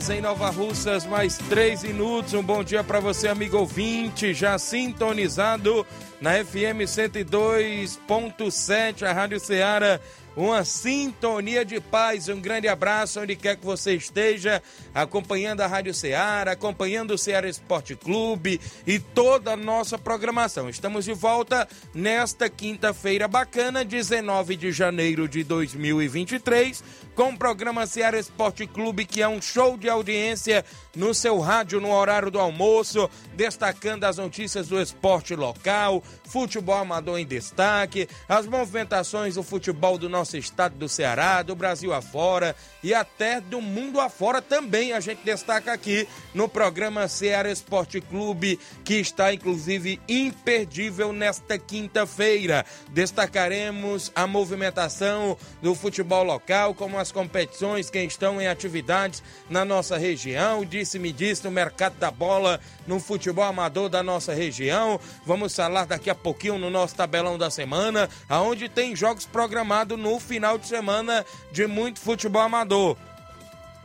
[0.00, 2.32] Horas em Nova Russas, mais 3 minutos.
[2.32, 5.86] Um bom dia para você, amigo ouvinte, já sintonizado
[6.20, 10.00] na FM 102.7, a Rádio Ceará
[10.36, 12.28] uma sintonia de paz.
[12.28, 14.62] Um grande abraço onde quer que você esteja,
[14.94, 20.68] acompanhando a Rádio Ceará, acompanhando o Ceará Esporte Clube e toda a nossa programação.
[20.68, 26.82] Estamos de volta nesta quinta-feira bacana, 19 de janeiro de 2023,
[27.20, 30.64] com o programa Ceará Esporte Clube, que é um show de audiência
[30.96, 37.18] no seu rádio no horário do almoço, destacando as notícias do esporte local, futebol amador
[37.18, 42.94] em destaque, as movimentações do futebol do nosso estado do Ceará, do Brasil afora e
[42.94, 48.94] até do mundo afora também a gente destaca aqui no programa Ceará Esporte Clube, que
[48.94, 52.64] está inclusive imperdível nesta quinta-feira.
[52.88, 59.96] Destacaremos a movimentação do futebol local, como as competições que estão em atividades na nossa
[59.96, 65.00] região, disse-me disse no mercado da bola no futebol amador da nossa região.
[65.24, 70.18] Vamos falar daqui a pouquinho no nosso tabelão da semana, aonde tem jogos programados no
[70.20, 72.96] final de semana de muito futebol amador.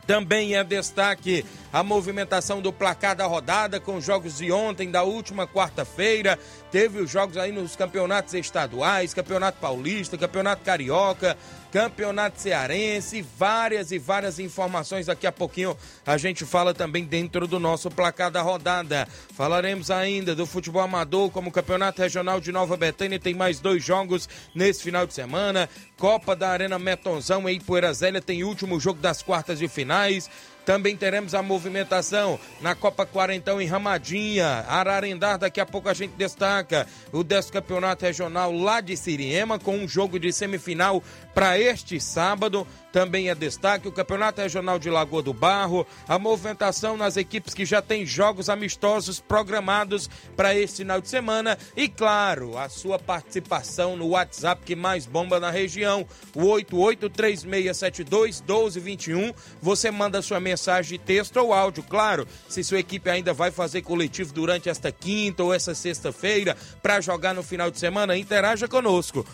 [0.06, 5.48] Também é destaque a movimentação do placar da rodada com jogos de ontem, da última
[5.48, 6.38] quarta-feira.
[6.70, 11.36] Teve os jogos aí nos campeonatos estaduais, Campeonato Paulista, Campeonato Carioca,
[11.76, 15.04] Campeonato Cearense, várias e várias informações.
[15.04, 15.76] Daqui a pouquinho
[16.06, 19.06] a gente fala também dentro do nosso placar da rodada.
[19.34, 23.84] Falaremos ainda do futebol amador, como o Campeonato Regional de Nova Betânia tem mais dois
[23.84, 25.68] jogos nesse final de semana.
[25.98, 30.30] Copa da Arena Metonzão em Poeira Zélia tem último jogo das quartas de finais.
[30.66, 35.36] Também teremos a movimentação na Copa Quarentão em Ramadinha, Ararendá.
[35.36, 39.86] Daqui a pouco a gente destaca o 10 campeonato regional lá de Siriema, com um
[39.86, 41.00] jogo de semifinal
[41.36, 42.66] para este sábado.
[42.90, 47.66] Também é destaque o Campeonato Regional de Lagoa do Barro, a movimentação nas equipes que
[47.66, 53.98] já têm jogos amistosos programados para este final de semana e, claro, a sua participação
[53.98, 59.34] no WhatsApp que mais bomba na região, o 8836721221.
[59.60, 63.82] Você manda sua mensagem de texto ou áudio, claro, se sua equipe ainda vai fazer
[63.82, 69.26] coletivo durante esta quinta ou essa sexta-feira para jogar no final de semana, interaja conosco.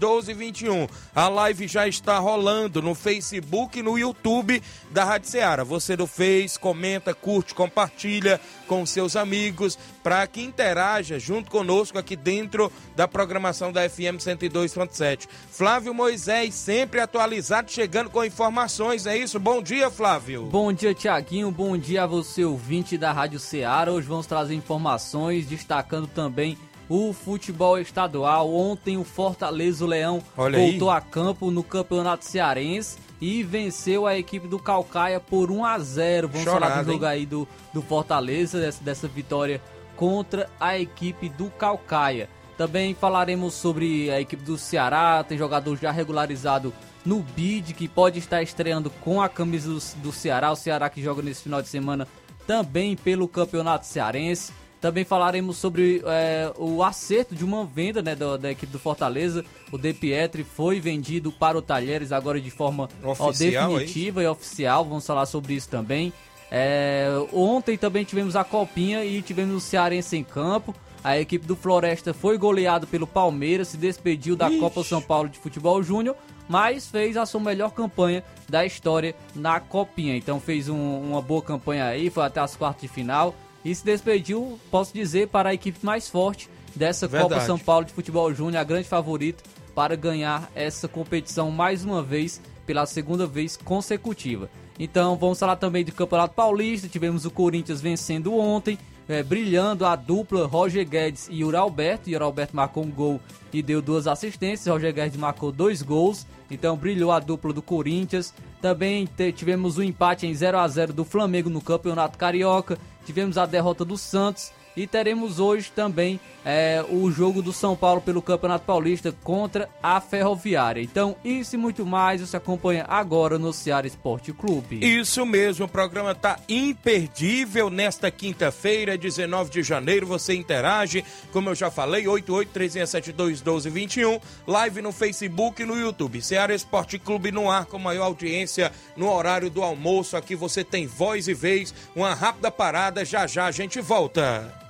[0.00, 0.90] 8836721221.
[1.14, 5.62] A live já está rolando no Facebook e no YouTube da Rádio Ceará.
[5.62, 12.16] Você do Face, comenta, curte, compartilha com seus amigos para que interaja junto conosco aqui
[12.16, 15.28] dentro da programação da FM 102.7.
[15.50, 19.38] Flávio Moisés, sempre atualizado, chegando com informações, é isso?
[19.38, 20.46] Bom dia, Flávio.
[20.46, 21.50] Bom dia, Tiaguinho.
[21.50, 23.92] Bom dia a você, ouvinte da Rádio Ceará.
[23.92, 26.56] Hoje vamos trazer informações, destacando também
[26.90, 28.52] o futebol estadual.
[28.52, 30.98] Ontem o Fortaleza o Leão Olha voltou aí.
[30.98, 36.28] a campo no Campeonato Cearense e venceu a equipe do Calcaia por 1 a 0.
[36.28, 37.10] Vamos Chorado, falar do jogo hein?
[37.10, 39.62] aí do, do Fortaleza, dessa, dessa vitória
[39.94, 42.28] contra a equipe do Calcaia.
[42.58, 46.74] Também falaremos sobre a equipe do Ceará, tem jogador já regularizado
[47.06, 50.50] no BID, que pode estar estreando com a camisa do, do Ceará.
[50.50, 52.06] O Ceará que joga nesse final de semana
[52.46, 54.52] também pelo Campeonato Cearense.
[54.80, 59.44] Também falaremos sobre é, o acerto de uma venda né, da, da, equipe do Fortaleza.
[59.70, 64.24] O De Pietri foi vendido para o Talheres agora de forma oficial, ó, definitiva é
[64.24, 64.84] e oficial.
[64.86, 66.12] Vamos falar sobre isso também.
[66.50, 70.74] É, ontem também tivemos a Copinha e tivemos o Cearense em campo.
[71.04, 74.60] A equipe do Floresta foi goleado pelo Palmeiras, se despediu da Ixi.
[74.60, 76.16] Copa São Paulo de Futebol Júnior,
[76.48, 80.16] mas fez a sua melhor campanha da história na Copinha.
[80.16, 83.84] Então fez um, uma boa campanha aí, foi até as quartas de final e se
[83.84, 87.34] despediu, posso dizer, para a equipe mais forte dessa Verdade.
[87.34, 89.42] Copa São Paulo de Futebol Júnior, a grande favorita
[89.74, 94.50] para ganhar essa competição mais uma vez pela segunda vez consecutiva.
[94.78, 96.88] Então vamos falar também do Campeonato Paulista.
[96.88, 98.78] Tivemos o Corinthians vencendo ontem,
[99.10, 102.08] é, brilhando a dupla Roger Guedes e Yuri Alberto.
[102.08, 103.20] Yuri Alberto marcou um gol
[103.52, 104.72] e deu duas assistências.
[104.72, 106.24] Roger Guedes marcou dois gols.
[106.48, 108.32] Então brilhou a dupla do Corinthians.
[108.62, 112.78] Também tivemos o um empate em 0 a 0 do Flamengo no Campeonato Carioca.
[113.04, 118.00] Tivemos a derrota do Santos e teremos hoje também é, o jogo do São Paulo
[118.00, 120.80] pelo Campeonato Paulista contra a Ferroviária.
[120.80, 124.80] Então, isso e muito mais você acompanha agora no Ceará Esporte Clube.
[124.82, 130.06] Isso mesmo, o programa está imperdível nesta quinta-feira, 19 de janeiro.
[130.06, 136.22] Você interage, como eu já falei, 8836721221, live no Facebook e no YouTube.
[136.22, 140.16] Ceará Esporte Clube no ar com maior audiência no horário do almoço.
[140.16, 141.74] Aqui você tem voz e vez.
[141.94, 144.69] Uma rápida parada, já já a gente volta.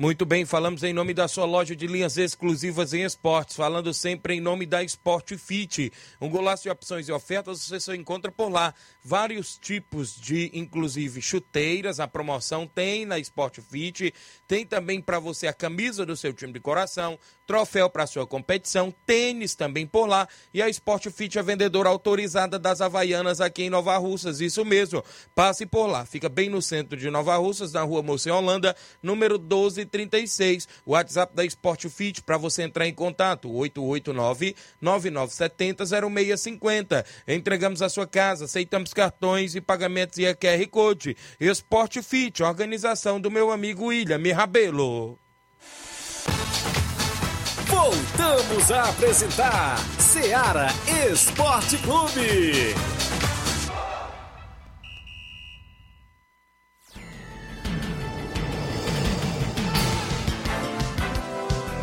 [0.00, 4.34] Muito bem, falamos em nome da sua loja de linhas exclusivas em esportes, falando sempre
[4.34, 5.92] em nome da Sport Fit.
[6.20, 8.72] Um golaço de opções e ofertas você só encontra por lá.
[9.08, 14.12] Vários tipos de, inclusive, chuteiras, a promoção tem na Sport Fit.
[14.46, 18.94] Tem também para você a camisa do seu time de coração, troféu para sua competição,
[19.06, 20.28] tênis também por lá.
[20.52, 24.42] E a Sport Fit é vendedora autorizada das Havaianas aqui em Nova Russas.
[24.42, 25.02] Isso mesmo,
[25.34, 26.04] passe por lá.
[26.04, 30.68] Fica bem no centro de Nova Russas, na rua Moça Holanda, número 12 36.
[30.84, 33.48] O WhatsApp da Sport Fit para você entrar em contato,
[34.82, 37.06] 889-9970-0650.
[37.26, 41.16] Entregamos a sua casa, aceitamos cartões e pagamentos e QR Code.
[41.38, 45.16] Sport Fit, organização do meu amigo William Rabelo.
[47.66, 50.66] Voltamos a apresentar Seara
[51.12, 52.74] Esporte Clube.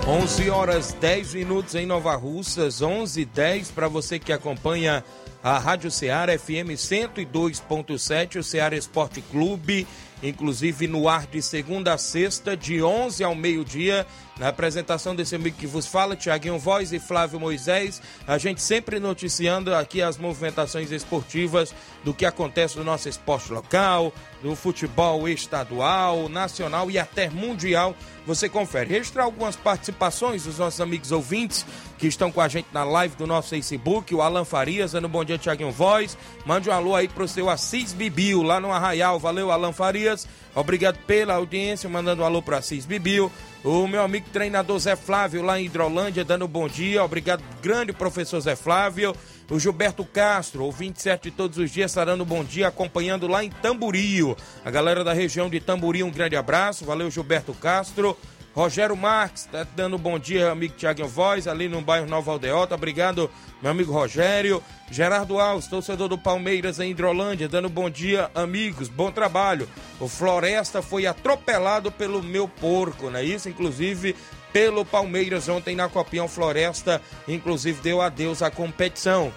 [0.06, 5.04] 11 horas 10 minutos em Nova Russas, 11 e 10 para você que acompanha
[5.45, 9.86] a Rádio Ceará FM 102.7, o Ceará Esporte Clube,
[10.24, 14.07] inclusive no ar de segunda a sexta, de 11 ao meio-dia,
[14.40, 18.99] na apresentação desse amigo que vos fala, Tiaguinho Voz e Flávio Moisés, a gente sempre
[18.99, 24.11] noticiando aqui as movimentações esportivas do que acontece no nosso esporte local,
[24.42, 27.95] do futebol estadual, nacional e até mundial
[28.26, 28.90] você confere.
[28.90, 31.66] Registrar algumas participações dos nossos amigos ouvintes
[31.98, 35.24] que estão com a gente na live do nosso Facebook, o Alan Farias, dando bom
[35.24, 36.18] dia, Tiaguinho Voz.
[36.46, 39.20] Mande um alô aí pro seu Assis Bibiu, lá no Arraial.
[39.20, 40.28] Valeu, Alan Farias.
[40.54, 43.32] Obrigado pela audiência, mandando um alô pro Assis Bibiu.
[43.64, 47.04] O meu amigo treinador Zé Flávio, lá em Hidrolândia, dando bom dia.
[47.04, 49.16] Obrigado, grande professor Zé Flávio.
[49.49, 53.49] O Gilberto Castro, ouvinte certo de todos os dias, um bom dia, acompanhando lá em
[53.49, 54.35] Tamburio.
[54.64, 56.83] A galera da região de Tamburio, um grande abraço.
[56.83, 58.18] Valeu, Gilberto Castro.
[58.56, 62.73] Rogério Marques, está dando bom dia, amigo Tiago Voz, ali no bairro Nova Aldeota.
[62.73, 63.30] Obrigado,
[63.61, 64.64] meu amigo Rogério.
[64.90, 68.87] Gerardo Alves, torcedor do Palmeiras em Hidrolândia, dando bom dia, amigos.
[68.87, 69.68] Bom trabalho.
[69.99, 73.49] O Floresta foi atropelado pelo meu porco, não é isso?
[73.49, 74.16] Inclusive,
[74.56, 79.33] pelo Palmeiras ontem na Copinha Floresta, inclusive deu adeus à competição.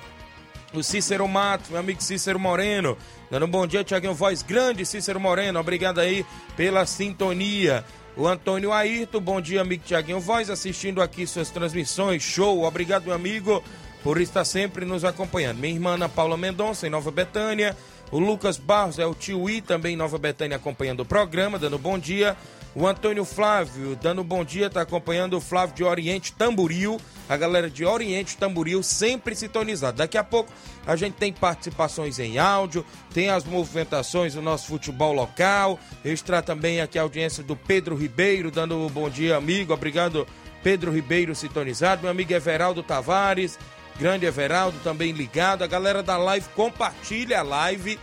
[0.72, 2.96] O Cícero Matos, meu amigo Cícero Moreno,
[3.28, 6.24] dando um bom dia, Tiaguinho Voz, grande Cícero Moreno, obrigado aí
[6.56, 7.84] pela sintonia.
[8.16, 13.14] O Antônio Ayrton, bom dia, amigo Tiaguinho Voz, assistindo aqui suas transmissões, show, obrigado, meu
[13.14, 13.60] amigo,
[14.04, 15.58] por estar sempre nos acompanhando.
[15.58, 17.76] Minha irmã Ana Paula Mendonça, em Nova Betânia,
[18.12, 21.76] o Lucas Barros é o tio I, também em Nova Betânia, acompanhando o programa, dando
[21.76, 22.36] bom dia.
[22.74, 27.00] O Antônio Flávio, dando bom dia, está acompanhando o Flávio de Oriente Tamburil.
[27.28, 29.98] A galera de Oriente Tamburil sempre sintonizada.
[29.98, 30.52] Daqui a pouco
[30.86, 35.78] a gente tem participações em áudio, tem as movimentações do nosso futebol local.
[36.04, 39.72] Registrar também aqui a audiência do Pedro Ribeiro, dando um bom dia, amigo.
[39.72, 40.26] Obrigado
[40.62, 43.58] Pedro Ribeiro sintonizado, meu amigo Everaldo Tavares,
[43.98, 45.62] grande Everaldo também ligado.
[45.62, 47.98] A galera da live compartilha a live,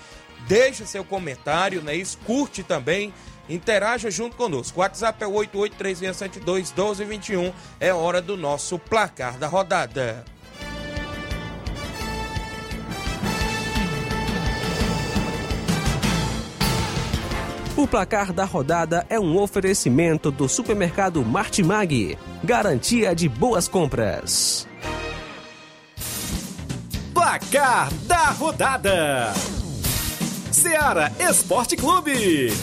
[0.47, 1.95] deixa seu comentário, né?
[1.95, 3.13] Isso, curte também.
[3.47, 4.79] Interaja junto conosco.
[4.79, 7.53] O WhatsApp é 8836721221.
[7.79, 10.25] É hora do nosso placar da rodada.
[17.77, 22.17] O placar da rodada é um oferecimento do supermercado Martimag.
[22.41, 24.65] Garantia de boas compras.
[27.13, 29.33] Placar da rodada:
[30.51, 32.53] Seara Esporte Clube.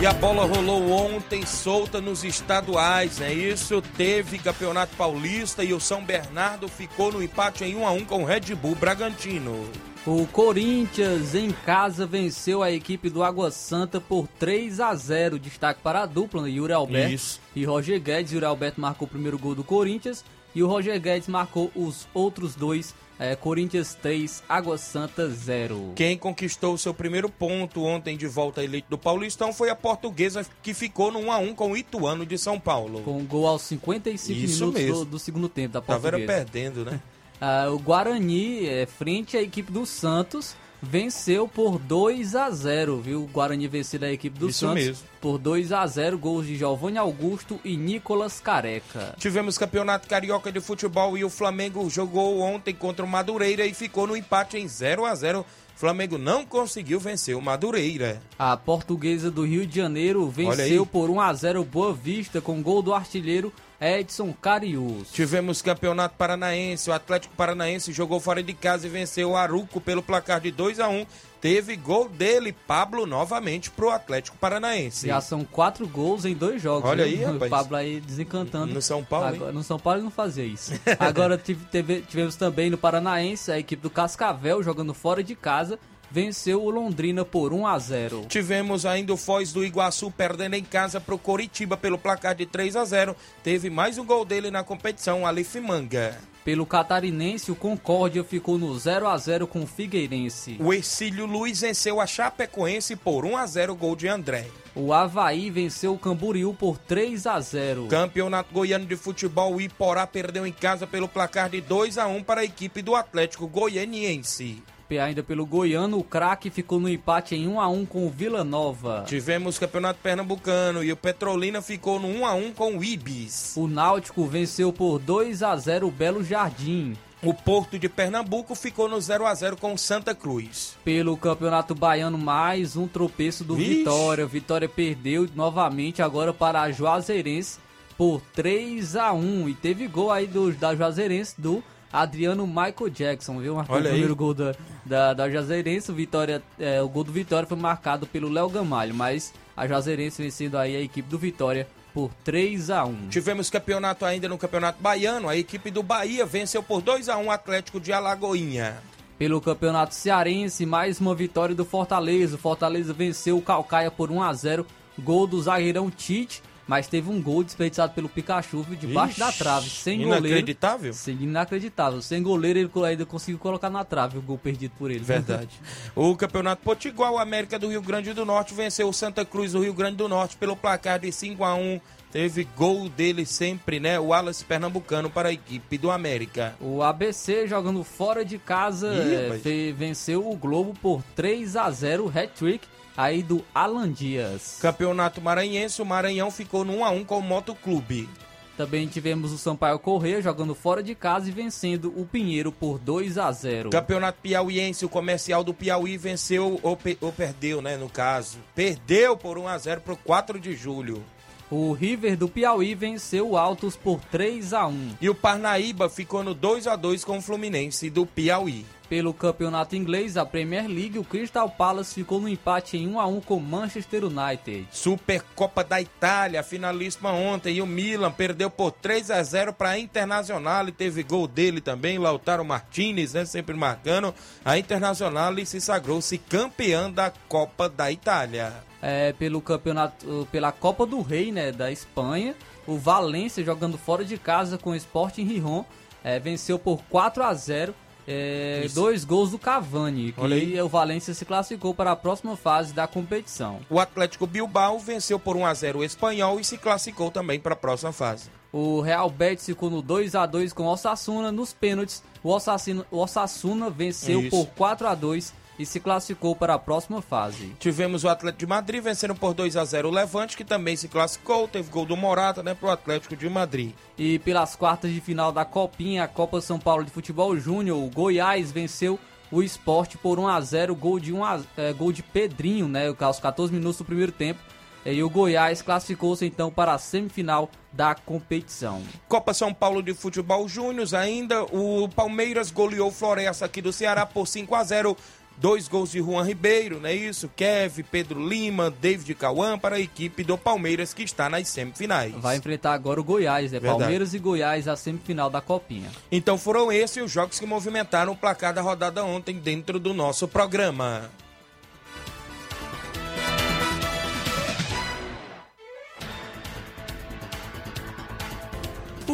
[0.00, 3.80] E a bola rolou ontem solta nos estaduais, é isso?
[3.96, 8.22] Teve Campeonato Paulista e o São Bernardo ficou no empate em 1 a 1 com
[8.22, 9.66] o Red Bull Bragantino.
[10.04, 15.38] O Corinthians em casa venceu a equipe do Água Santa por 3 a 0.
[15.38, 16.50] Destaque para a dupla, né?
[16.50, 17.40] Yuri Alberto Isso.
[17.56, 18.32] e Roger Guedes.
[18.32, 20.22] Yuri Alberto marcou o primeiro gol do Corinthians
[20.54, 22.94] e o Roger Guedes marcou os outros dois.
[23.24, 25.92] É, Corinthians 3, Água Santa 0.
[25.96, 29.74] Quem conquistou o seu primeiro ponto ontem de volta à elite do Paulistão foi a
[29.74, 33.00] portuguesa que ficou no 1x1 com o Ituano de São Paulo.
[33.00, 36.26] Com um gol aos 55 Isso minutos do, do, segundo tempo da portuguesa.
[36.26, 37.00] Tava perdendo, né?
[37.40, 43.22] Ah, o Guarani, é, frente à equipe do Santos, venceu por 2 a 0 viu?
[43.22, 45.06] O Guarani venceu a equipe do Isso Santos mesmo.
[45.20, 49.14] por 2 a 0 gols de Giovanni Augusto e Nicolas Careca.
[49.18, 54.06] Tivemos campeonato carioca de futebol e o Flamengo jogou ontem contra o Madureira e ficou
[54.06, 55.44] no empate em 0 a 0
[55.76, 58.22] Flamengo não conseguiu vencer o Madureira.
[58.38, 62.80] A portuguesa do Rio de Janeiro venceu por 1 a 0 Boa Vista com gol
[62.80, 63.52] do artilheiro
[63.84, 65.10] Edson Carius.
[65.12, 66.88] Tivemos Campeonato Paranaense.
[66.88, 70.80] O Atlético Paranaense jogou fora de casa e venceu o Aruco pelo placar de 2
[70.80, 71.06] a 1
[71.44, 75.06] Teve gol dele, Pablo, novamente pro Atlético Paranaense.
[75.08, 76.88] Já são quatro gols em dois jogos.
[76.88, 77.42] Olha aí, rapaz.
[77.42, 78.72] O Pablo aí desencantando.
[78.72, 80.72] No São Paulo, Agora, No São Paulo ele não fazia isso.
[80.98, 81.66] Agora tive,
[82.08, 85.78] tivemos também no Paranaense a equipe do Cascavel jogando fora de casa
[86.14, 88.26] venceu o Londrina por 1 a 0.
[88.28, 92.46] Tivemos ainda o Foz do Iguaçu perdendo em casa para o Coritiba pelo placar de
[92.46, 93.16] 3 a 0.
[93.42, 96.16] Teve mais um gol dele na competição, Alif Manga.
[96.44, 100.56] Pelo catarinense, o Concórdia ficou no 0 a 0 com o Figueirense.
[100.60, 104.46] O Ercílio Luiz venceu a Chapecoense por 1 a 0 gol de André.
[104.72, 107.88] O Havaí venceu o Camboriú por 3 a 0.
[107.88, 112.22] Campeonato Goiano de Futebol, o Iporá perdeu em casa pelo placar de 2 a 1
[112.22, 117.48] para a equipe do Atlético Goianiense ainda pelo Goiano, o craque ficou no empate em
[117.48, 119.04] 1 a 1 com o Vila Nova.
[119.06, 123.54] Tivemos Campeonato Pernambucano e o Petrolina ficou no 1 a 1 com o Ibis.
[123.56, 126.94] O Náutico venceu por 2 a 0 o Belo Jardim.
[127.22, 130.76] O Porto de Pernambuco ficou no 0 a 0 com Santa Cruz.
[130.84, 133.76] Pelo Campeonato Baiano, mais um tropeço do Vixe.
[133.76, 134.26] Vitória.
[134.26, 137.58] Vitória perdeu novamente agora para a Juazeirense
[137.96, 141.64] por 3 a 1 e teve gol aí do, da Juazeirense do
[141.94, 143.54] Adriano Michael Jackson, viu?
[143.54, 144.18] Marcou Olha o primeiro aí.
[144.18, 145.92] gol da, da, da Jazeirense.
[145.92, 150.20] O, Vitória, é, o gol do Vitória foi marcado pelo Léo Gamalho, mas a Jazeirense
[150.20, 154.82] vencendo aí a equipe do Vitória por 3 a 1 Tivemos campeonato ainda no Campeonato
[154.82, 155.28] Baiano.
[155.28, 158.76] A equipe do Bahia venceu por 2 a 1 o Atlético de Alagoinha.
[159.16, 162.34] Pelo Campeonato Cearense, mais uma vitória do Fortaleza.
[162.34, 164.66] O Fortaleza venceu o Calcaia por 1 a 0
[164.98, 169.70] Gol do zagueirão Tite mas teve um gol desperdiçado pelo Pikachu debaixo Ixi, da trave,
[169.70, 170.26] sem goleiro.
[170.26, 170.92] Inacreditável?
[170.92, 172.02] Sim, inacreditável.
[172.02, 175.00] Sem goleiro, ele ainda conseguiu colocar na trave o gol perdido por ele.
[175.00, 175.60] Verdade.
[175.94, 179.62] o Campeonato Potiguar, o América do Rio Grande do Norte venceu o Santa Cruz do
[179.62, 181.80] Rio Grande do Norte pelo placar de 5 a 1
[182.14, 183.98] Teve gol dele sempre, né?
[183.98, 186.54] O Wallace Pernambucano para a equipe do América.
[186.60, 192.06] O ABC jogando fora de casa Ih, é, venceu o Globo por 3 a 0
[192.14, 194.58] hat-trick aí do Alan Dias.
[194.60, 198.08] Campeonato Maranhense, o Maranhão ficou no 1 a 1 com o Motoclube.
[198.56, 203.18] Também tivemos o Sampaio Correia jogando fora de casa e vencendo o Pinheiro por 2
[203.18, 203.70] a 0.
[203.70, 208.38] Campeonato Piauiense, o comercial do Piauí venceu ou, pe ou perdeu, né, no caso.
[208.54, 211.02] Perdeu por 1 a 0 para o 4 de julho.
[211.50, 214.96] O River do Piauí venceu o Altos por 3 a 1.
[215.00, 218.64] E o Parnaíba ficou no 2 a 2 com o Fluminense do Piauí.
[218.88, 223.06] Pelo campeonato inglês, a Premier League, o Crystal Palace ficou no empate em 1 a
[223.06, 224.68] 1 com Manchester United.
[224.70, 229.78] Supercopa da Itália, finalíssima ontem, e o Milan perdeu por 3 a 0 para a
[229.78, 234.14] Internacional e teve gol dele também, Lautaro Martinez, né, sempre marcando.
[234.44, 238.52] A Internacional se sagrou-se campeã da Copa da Itália.
[238.86, 242.34] É, pelo campeonato, pela Copa do Rei, né, da Espanha,
[242.66, 245.64] o Valência jogando fora de casa com o Sporting Rijon,
[246.02, 247.74] é, venceu por 4 a 0
[248.06, 252.86] é, dois gols do Cavani, que o Valência se classificou para a próxima fase da
[252.86, 253.60] competição.
[253.70, 257.54] O Atlético Bilbao venceu por 1 a 0 o Espanhol e se classificou também para
[257.54, 258.28] a próxima fase.
[258.52, 262.02] O Real Betis ficou no 2 a 2 com o Osasuna nos pênaltis.
[262.22, 264.30] O Osasuna, o Osasuna venceu Isso.
[264.30, 267.54] por 4 a 2 e se classificou para a próxima fase.
[267.58, 270.88] Tivemos o Atlético de Madrid vencendo por 2 a 0 o Levante, que também se
[270.88, 273.72] classificou, teve gol do Morata, né, pro Atlético de Madrid.
[273.96, 277.90] E pelas quartas de final da Copinha, a Copa São Paulo de Futebol Júnior, o
[277.90, 278.98] Goiás venceu
[279.30, 282.94] o Esporte por 1 a 0, gol de 1 a, é, gol de Pedrinho, né,
[283.00, 284.40] aos 14 minutos do primeiro tempo.
[284.84, 288.82] E o Goiás classificou-se então para a semifinal da competição.
[289.08, 294.28] Copa São Paulo de Futebol Júnior ainda, o Palmeiras goleou Floresta aqui do Ceará por
[294.28, 294.96] 5 a 0
[295.36, 297.30] Dois gols de Juan Ribeiro, não é isso?
[297.34, 302.14] Kev, Pedro Lima, David Cauã para a equipe do Palmeiras que está nas semifinais.
[302.14, 303.78] Vai enfrentar agora o Goiás, é Verdade.
[303.80, 305.90] Palmeiras e Goiás a semifinal da Copinha.
[306.10, 310.28] Então foram esses os jogos que movimentaram o placar da rodada ontem dentro do nosso
[310.28, 311.10] programa.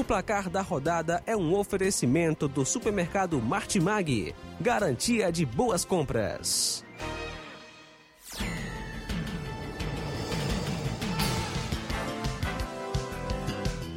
[0.00, 4.34] O placar da rodada é um oferecimento do supermercado Martimag.
[4.58, 6.82] Garantia de boas compras.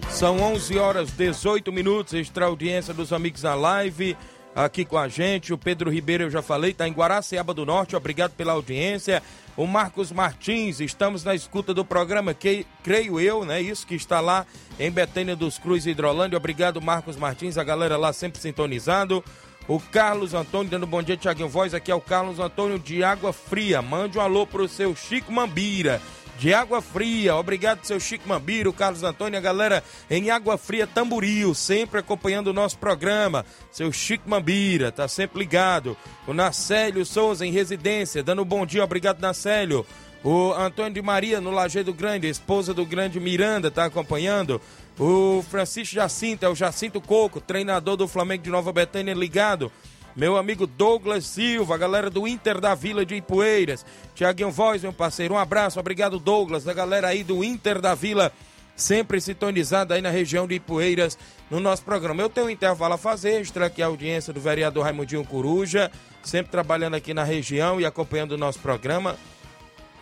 [0.09, 4.17] São 11 horas 18 minutos, extra audiência dos amigos da live
[4.55, 5.53] aqui com a gente.
[5.53, 7.95] O Pedro Ribeiro, eu já falei, está em Guaraciaba do Norte.
[7.95, 9.21] Obrigado pela audiência.
[9.55, 13.61] O Marcos Martins, estamos na escuta do programa, que creio eu, né?
[13.61, 14.47] Isso que está lá
[14.79, 16.37] em Betânia dos Cruz Hidrolândia.
[16.37, 19.23] Obrigado, Marcos Martins, a galera lá sempre sintonizando.
[19.67, 21.73] O Carlos Antônio dando bom dia, Tiaguinho Voz.
[21.73, 23.81] Aqui é o Carlos Antônio de Água Fria.
[23.81, 26.01] Mande um alô pro seu Chico Mambira
[26.37, 27.35] de Água Fria.
[27.35, 32.53] Obrigado, seu Chico Mambiro, Carlos Antônio, a galera em Água Fria Tamboril, sempre acompanhando o
[32.53, 33.45] nosso programa.
[33.71, 35.97] Seu Chico Mambira, tá sempre ligado.
[36.27, 39.85] O Nacélio Souza em residência, dando um bom dia, obrigado, Nacélio.
[40.23, 44.61] O Antônio de Maria no Lajeado Grande, esposa do grande Miranda, tá acompanhando.
[44.97, 49.71] O Francisco Jacinto, é o Jacinto Coco, treinador do Flamengo de Nova Betânia, ligado
[50.15, 55.33] meu amigo Douglas Silva, galera do Inter da Vila de Ipueiras, Tiaguinho Voz, meu parceiro,
[55.33, 58.31] um abraço, obrigado Douglas, da galera aí do Inter da Vila,
[58.75, 61.17] sempre sintonizada aí na região de Ipueiras,
[61.49, 62.21] no nosso programa.
[62.21, 65.91] Eu tenho um intervalo a fazer, extra aqui a audiência do vereador Raimundinho Coruja,
[66.23, 69.15] sempre trabalhando aqui na região e acompanhando o nosso programa.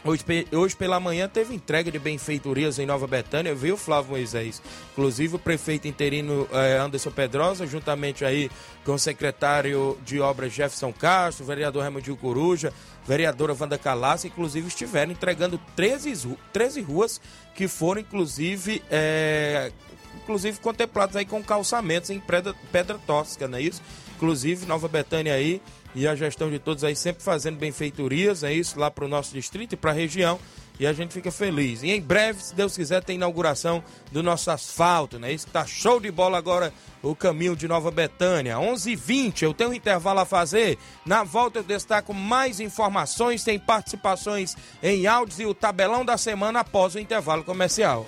[0.03, 4.59] Hoje, hoje pela manhã teve entrega de benfeitorias em Nova Betânia, viu, Flávio Moisés?
[4.93, 8.49] Inclusive o prefeito interino eh, Anderson Pedrosa, juntamente aí
[8.83, 12.73] com o secretário de obras Jefferson Castro, vereador Raimundinho Coruja,
[13.05, 17.21] vereadora Wanda Calassi, inclusive estiveram entregando 13, 13 ruas
[17.53, 19.71] que foram, inclusive, é,
[20.15, 23.83] inclusive contempladas aí com calçamentos em pedra, pedra tóxica, não é isso?
[24.15, 25.61] Inclusive, Nova Betânia aí
[25.93, 29.33] e a gestão de todos aí sempre fazendo benfeitorias, é isso, lá para o nosso
[29.33, 30.39] distrito e para a região.
[30.79, 31.83] E a gente fica feliz.
[31.83, 35.31] E em breve, se Deus quiser, tem inauguração do nosso asfalto, né?
[35.31, 36.73] Isso tá show de bola agora,
[37.03, 38.55] o caminho de Nova Betânia.
[38.55, 40.79] 11h20, eu tenho um intervalo a fazer.
[41.05, 46.61] Na volta eu destaco mais informações, tem participações em áudios e o tabelão da semana
[46.61, 48.07] após o intervalo comercial.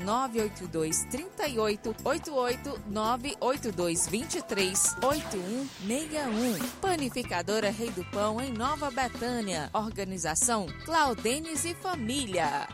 [0.03, 6.67] 982 38 88 982 23 8161.
[6.81, 9.69] Panificadora Rei do Pão, em Nova Betânia.
[9.73, 12.67] Organização Claudenes e Família.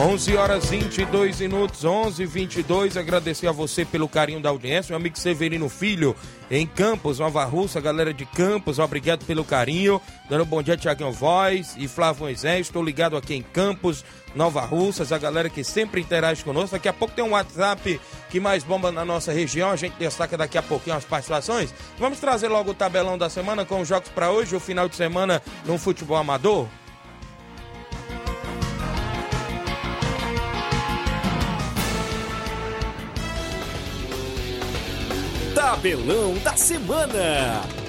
[0.00, 4.92] 11 horas 22 minutos, 11 22 Agradecer a você pelo carinho da audiência.
[4.92, 6.14] Meu amigo Severino Filho,
[6.48, 10.00] em Campos, Nova Russa, galera de Campos, obrigado pelo carinho.
[10.30, 12.68] Dando um bom dia, Tiaguinho Voz e Flávio Moisés.
[12.68, 14.04] Estou ligado aqui em Campos,
[14.36, 16.76] Nova Russas, a galera que sempre interage conosco.
[16.76, 19.72] Daqui a pouco tem um WhatsApp que mais bomba na nossa região.
[19.72, 21.74] A gente destaca daqui a pouquinho as participações.
[21.98, 24.94] Vamos trazer logo o tabelão da semana com os jogos para hoje, o final de
[24.94, 26.68] semana no futebol amador.
[35.68, 37.87] Tabelão da Semana.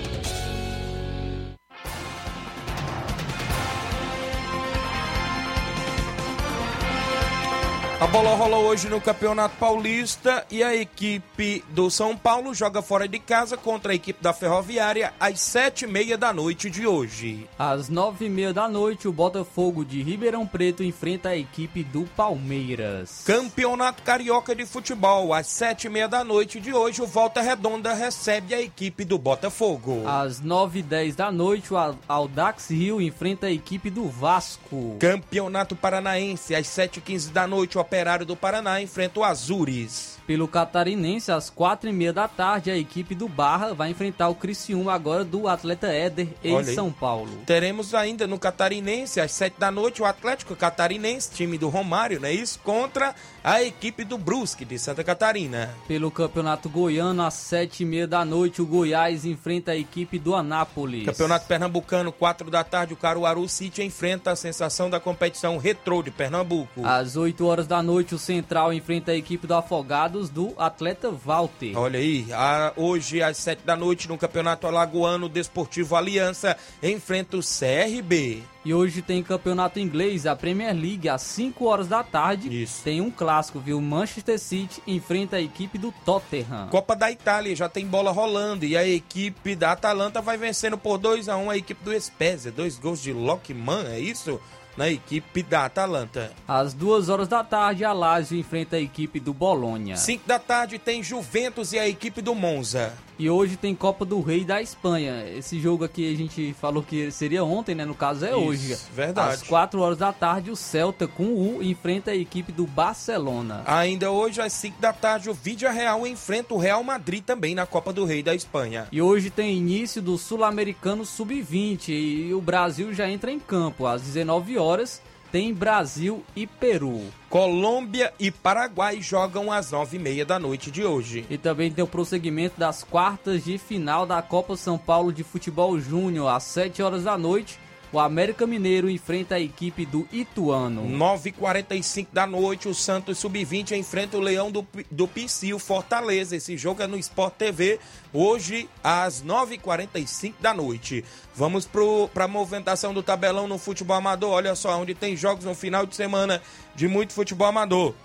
[8.02, 13.10] A bola rola hoje no Campeonato Paulista e a equipe do São Paulo joga fora
[13.10, 17.46] de casa contra a equipe da Ferroviária às sete e meia da noite de hoje.
[17.60, 22.04] Às nove e meia da noite, o Botafogo de Ribeirão Preto enfrenta a equipe do
[22.16, 23.24] Palmeiras.
[23.26, 27.94] Campeonato Carioca de Futebol, às sete e meia da noite de hoje, o Volta Redonda
[27.94, 30.04] recebe a equipe do Botafogo.
[30.08, 34.96] Às nove e dez da noite, o Aldax Rio enfrenta a equipe do Vasco.
[35.02, 40.20] Campeonato Paranaense, às sete e quinze da noite, o Operário do Paraná enfrenta o Azures.
[40.28, 44.36] Pelo Catarinense, às quatro e meia da tarde, a equipe do Barra vai enfrentar o
[44.36, 47.32] Criciúma agora do Atleta Éder em São Paulo.
[47.48, 52.28] Teremos ainda no Catarinense, às sete da noite, o Atlético Catarinense, time do Romário, não
[52.28, 52.60] é isso?
[52.60, 55.74] Contra a equipe do Brusque de Santa Catarina.
[55.88, 60.36] Pelo Campeonato Goiano, às sete e meia da noite, o Goiás enfrenta a equipe do
[60.36, 61.08] Anápolis.
[61.08, 66.12] Campeonato Pernambucano, quatro da tarde, o Caruaru City enfrenta a sensação da competição retrô de
[66.12, 66.86] Pernambuco.
[66.86, 71.78] Às oito horas da noite, o Central enfrenta a equipe do Afogados do atleta Walter.
[71.78, 77.42] Olha aí, a, hoje às sete da noite no Campeonato Alagoano Desportivo Aliança enfrenta o
[77.42, 78.44] CRB.
[78.66, 82.64] E hoje tem campeonato inglês, a Premier League, às 5 horas da tarde.
[82.64, 82.84] Isso.
[82.84, 83.80] Tem um clássico, viu?
[83.80, 86.68] Manchester City enfrenta a equipe do Tottenham.
[86.70, 88.66] Copa da Itália, já tem bola rolando.
[88.66, 92.00] E a equipe da Atalanta vai vencendo por 2 a 1 um, a equipe do
[92.00, 92.52] Spezia.
[92.52, 94.42] Dois gols de Lockman, é isso?
[94.78, 96.32] Na equipe da Atalanta.
[96.48, 99.98] Às duas horas da tarde, a Lazio enfrenta a equipe do Bolonha.
[99.98, 102.94] Cinco da tarde tem Juventus e a equipe do Monza.
[103.20, 105.30] E hoje tem Copa do Rei da Espanha.
[105.30, 107.84] Esse jogo aqui a gente falou que seria ontem, né?
[107.84, 108.78] No caso é Isso, hoje.
[108.96, 109.34] Verdade.
[109.34, 113.62] Às 4 horas da tarde, o Celta com o U enfrenta a equipe do Barcelona.
[113.66, 117.66] Ainda hoje, às 5 da tarde, o Vídea Real enfrenta o Real Madrid também na
[117.66, 118.88] Copa do Rei da Espanha.
[118.90, 124.02] E hoje tem início do Sul-Americano Sub-20 e o Brasil já entra em campo às
[124.02, 125.02] 19 horas
[125.32, 127.04] tem Brasil e Peru.
[127.30, 131.28] Colômbia e Paraguai jogam às nove e meia da noite de hoje.
[131.30, 135.80] E também tem o prosseguimento das quartas de final da Copa São Paulo de Futebol
[135.80, 137.60] Júnior às sete horas da noite
[137.92, 140.84] o América Mineiro enfrenta a equipe do Ituano.
[140.88, 146.36] 9h45 da noite, o Santos Sub-20 enfrenta o Leão do, do Pici, Fortaleza.
[146.36, 147.80] Esse jogo é no Sport TV,
[148.14, 151.04] hoje às 9h45 da noite.
[151.36, 151.68] Vamos
[152.14, 154.32] para a movimentação do tabelão no futebol amador.
[154.32, 156.42] Olha só, onde tem jogos no final de semana
[156.76, 157.96] de muito futebol amador.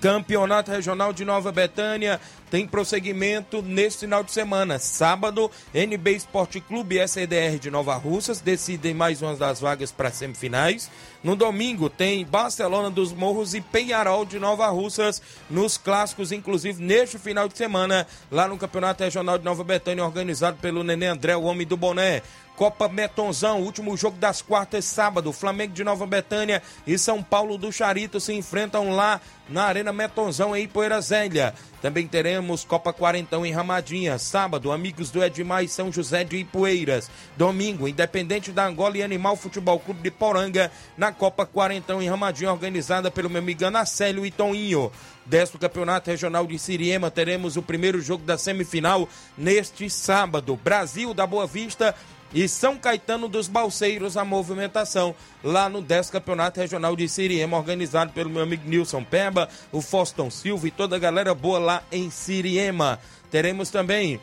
[0.00, 4.78] Campeonato Regional de Nova Betânia tem prosseguimento neste final de semana.
[4.78, 10.10] Sábado, NB Esporte Clube e SDR de Nova Russas decidem mais uma das vagas para
[10.10, 10.90] semifinais.
[11.24, 17.18] No domingo tem Barcelona dos Morros e Penharol de Nova Russas nos clássicos, inclusive neste
[17.18, 21.44] final de semana, lá no Campeonato Regional de Nova Betânia, organizado pelo Nenê André, o
[21.44, 22.22] homem do boné.
[22.56, 25.32] Copa Metonzão, último jogo das quartas, sábado.
[25.32, 30.54] Flamengo de Nova Betânia e São Paulo do Charito se enfrentam lá na Arena Metonzão
[30.56, 31.54] em Poeira Zélia.
[31.80, 34.16] Também teremos Copa Quarentão em Ramadinha.
[34.18, 37.10] Sábado, amigos do Edmar e São José de Ipueiras.
[37.36, 42.52] Domingo, Independente da Angola e Animal Futebol Clube de Poranga na Copa Quarentão em Ramadinha,
[42.52, 44.92] organizada pelo meu amigo Anacélio e Toninho.
[45.26, 50.58] Décimo Campeonato Regional de Siriema, teremos o primeiro jogo da semifinal neste sábado.
[50.62, 51.94] Brasil da Boa Vista
[52.34, 58.12] e São Caetano dos Balseiros a movimentação lá no 10 Campeonato Regional de Siriema, organizado
[58.12, 62.10] pelo meu amigo Nilson Pemba, o Foston Silva e toda a galera boa lá em
[62.10, 62.98] Siriema.
[63.30, 64.20] Teremos também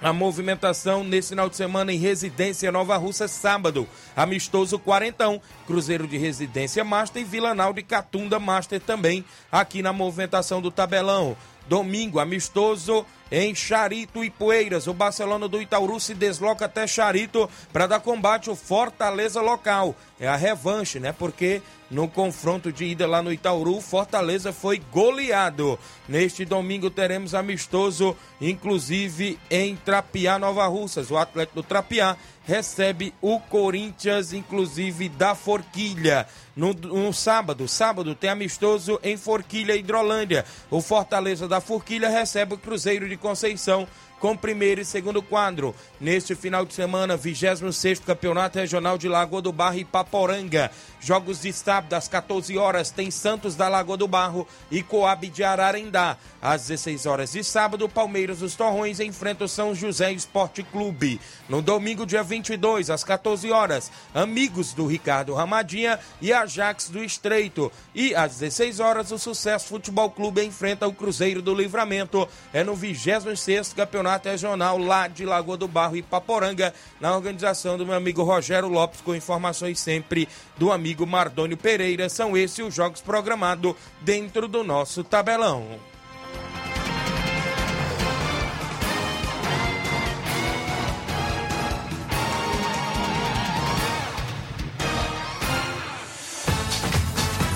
[0.00, 3.88] a movimentação nesse final de semana em Residência Nova Russa, sábado.
[4.14, 10.60] Amistoso Quarentão, Cruzeiro de Residência Master e Vilanal de Catunda Master também, aqui na movimentação
[10.60, 11.36] do tabelão.
[11.68, 14.86] Domingo, amistoso em Charito e Poeiras.
[14.86, 19.94] O Barcelona do Itaúru se desloca até Charito para dar combate ao Fortaleza local.
[20.18, 21.12] É a revanche, né?
[21.12, 21.60] Porque
[21.90, 25.78] no confronto de ida lá no Itaúru, Fortaleza foi goleado.
[26.08, 31.10] Neste domingo teremos amistoso, inclusive em Trapiá, Nova Russas.
[31.10, 36.26] O Atlético do Trapiá recebe o Corinthians, inclusive da Forquilha.
[36.56, 40.44] No, no, sábado, sábado tem amistoso em Forquilha, Hidrolândia.
[40.70, 43.86] O Fortaleza da Forquilha recebe o Cruzeiro de Conceição
[44.20, 45.74] com primeiro e segundo quadro.
[46.00, 50.70] Neste final de semana, 26 Campeonato Regional de Lagoa do Barro e Paporanga.
[51.00, 55.44] Jogos de sábado às 14 horas tem Santos da Lagoa do Barro e Coab de
[55.44, 56.16] Ararendá.
[56.40, 61.20] Às 16 horas de sábado, Palmeiras dos Torrões enfrenta o São José Esporte Clube.
[61.48, 67.70] No domingo, dia 22, às 14 horas, Amigos do Ricardo Ramadinha e Ajax do Estreito.
[67.94, 72.28] E às 16 horas, o Sucesso Futebol Clube enfrenta o Cruzeiro do Livramento.
[72.52, 77.84] É no 26 Campeonato Regional lá de Lagoa do Barro e Paporanga, na organização do
[77.84, 82.08] meu amigo Rogério Lopes, com informações sempre do amigo Mardônio Pereira.
[82.08, 85.66] São esses os jogos programados dentro do nosso tabelão.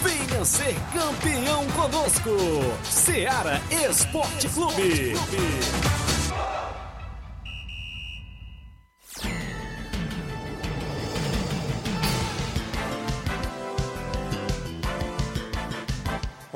[0.02, 2.30] Venha ser campeão conosco,
[2.84, 6.09] Seara Esporte Clube.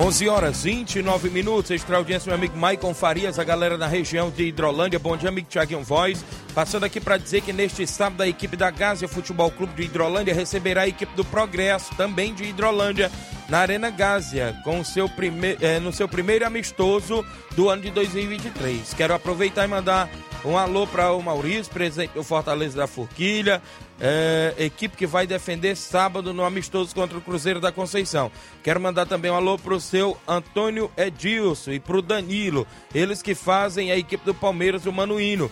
[0.05, 4.45] 11 horas 29 minutos, extra audiência, meu amigo Maicon Farias, a galera da região de
[4.45, 4.99] Hidrolândia.
[4.99, 6.23] Bom dia, amigo Thiaguinho Voz.
[6.55, 10.35] Passando aqui para dizer que neste sábado a equipe da Gásia Futebol Clube de Hidrolândia
[10.35, 13.11] receberá a equipe do Progresso, também de Hidrolândia,
[13.49, 15.57] na Arena Gásia, com seu prime...
[15.59, 17.25] Eh, no seu primeiro amistoso
[17.57, 18.93] do ano de 2023.
[18.93, 20.11] Quero aproveitar e mandar
[20.45, 23.63] um alô para o Maurício, presidente do Fortaleza da Forquilha,
[24.07, 28.31] é, equipe que vai defender sábado no amistoso contra o Cruzeiro da Conceição.
[28.63, 33.23] Quero mandar também um alô para o seu Antônio Edilson e para o Danilo, eles
[33.23, 35.51] que fazem a equipe do Palmeiras, o Manuíno.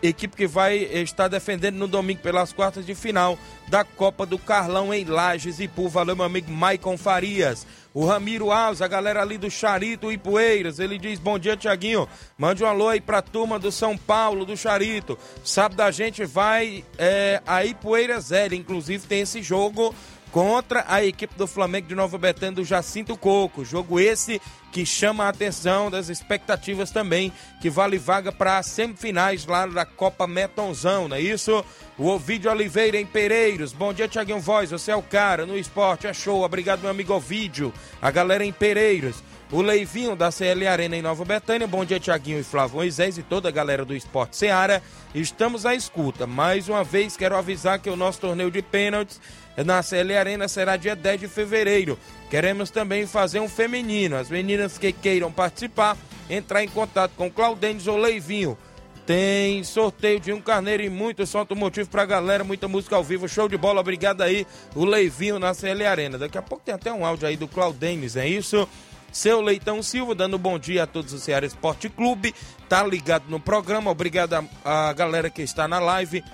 [0.00, 4.92] Equipe que vai estar defendendo no domingo pelas quartas de final da Copa do Carlão
[4.94, 7.66] em Lages e por valeu meu amigo Maicon Farias.
[7.94, 12.08] O Ramiro Alves, a galera ali do Charito e Poeiras, ele diz: Bom dia, Tiaguinho.
[12.38, 15.18] Mande um alô aí pra turma do São Paulo, do Charito.
[15.44, 19.94] Sábado a gente vai é, a Ipueiras L, inclusive tem esse jogo
[20.32, 23.64] contra a equipe do Flamengo de Nova Betânia do Jacinto Coco.
[23.64, 24.40] Jogo esse
[24.72, 29.84] que chama a atenção das expectativas também, que vale vaga para as semifinais lá da
[29.84, 31.62] Copa Metonzão, não é isso?
[31.98, 33.74] O Ovidio Oliveira em Pereiros.
[33.74, 34.70] Bom dia, Tiaguinho Voz.
[34.70, 36.42] Você é o cara no esporte, é show.
[36.42, 37.72] Obrigado, meu amigo Ovidio.
[38.00, 39.22] A galera em Pereiros.
[39.52, 41.66] O Leivinho da CL Arena em Nova Betânia.
[41.66, 44.82] Bom dia, Tiaguinho e Flávio Moisés e toda a galera do Esporte Seara.
[45.14, 46.26] Estamos à escuta.
[46.26, 49.20] Mais uma vez, quero avisar que o nosso torneio de pênaltis
[49.56, 51.98] na CL Arena será dia 10 de fevereiro.
[52.30, 54.16] Queremos também fazer um feminino.
[54.16, 55.96] As meninas que queiram participar,
[56.30, 58.56] entrar em contato com Claudênis ou Leivinho.
[59.04, 63.28] Tem sorteio de um carneiro e muito som automotivo pra galera, muita música ao vivo,
[63.28, 66.18] show de bola, obrigado aí, o Leivinho na CL Arena.
[66.18, 68.66] Daqui a pouco tem até um áudio aí do Claudênis, é isso?
[69.10, 72.32] Seu Leitão Silva, dando bom dia a todos o Ceará Esporte Clube,
[72.68, 76.24] tá ligado no programa, obrigado a, a galera que está na live,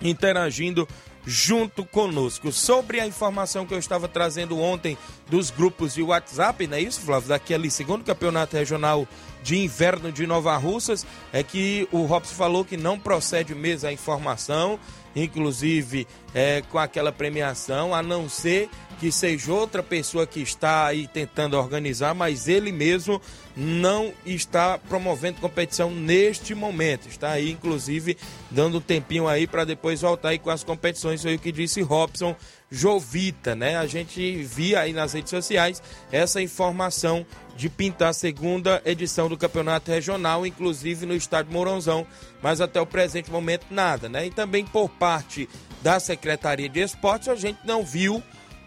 [0.00, 0.88] interagindo
[1.26, 2.50] junto conosco.
[2.52, 4.96] Sobre a informação que eu estava trazendo ontem
[5.28, 7.28] dos grupos de WhatsApp, não é isso, Flávio?
[7.28, 9.06] Daquele segundo campeonato regional
[9.42, 13.92] de inverno de Nova Russas, é que o Robson falou que não procede mesmo a
[13.92, 14.78] informação,
[15.14, 18.68] inclusive é, com aquela premiação, a não ser
[19.00, 23.20] que seja outra pessoa que está aí tentando organizar, mas ele mesmo
[23.56, 27.08] não está promovendo competição neste momento.
[27.08, 28.18] Está aí, inclusive,
[28.50, 31.22] dando um tempinho aí para depois voltar aí com as competições.
[31.22, 32.36] Foi o que disse Robson
[32.70, 33.78] Jovita, né?
[33.78, 37.26] A gente via aí nas redes sociais essa informação
[37.60, 42.06] de pintar a segunda edição do campeonato regional, inclusive no estádio Mourãozão,
[42.40, 44.26] mas até o presente momento nada, né?
[44.26, 45.46] E também por parte
[45.82, 48.22] da Secretaria de Esportes a gente não viu,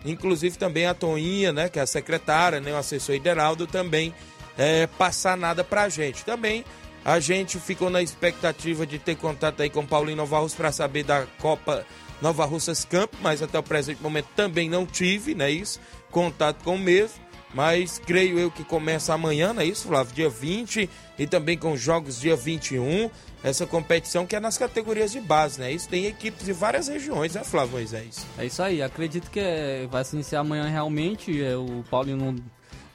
[0.05, 4.13] inclusive também a Toinha, né, que é a secretária, né, o assessor Hideraldo também
[4.55, 6.23] é, passar nada pra gente.
[6.23, 6.63] Também
[7.03, 11.03] a gente ficou na expectativa de ter contato aí com Paulinho Nova Russa para saber
[11.03, 11.83] da Copa
[12.21, 15.79] Nova Russas Camp, mas até o presente momento também não tive, né, isso,
[16.11, 17.22] contato com o mesmo.
[17.53, 20.13] Mas creio eu que começa amanhã, não é isso, Flávio?
[20.13, 20.89] Dia 20
[21.19, 23.09] e também com jogos dia 21.
[23.43, 25.71] Essa competição que é nas categorias de base, né?
[25.71, 28.25] Isso tem equipes de várias regiões, né, Flávio Moisés?
[28.37, 28.81] É isso aí.
[28.81, 31.43] Acredito que é, vai se iniciar amanhã realmente.
[31.43, 32.35] É, o Paulinho não,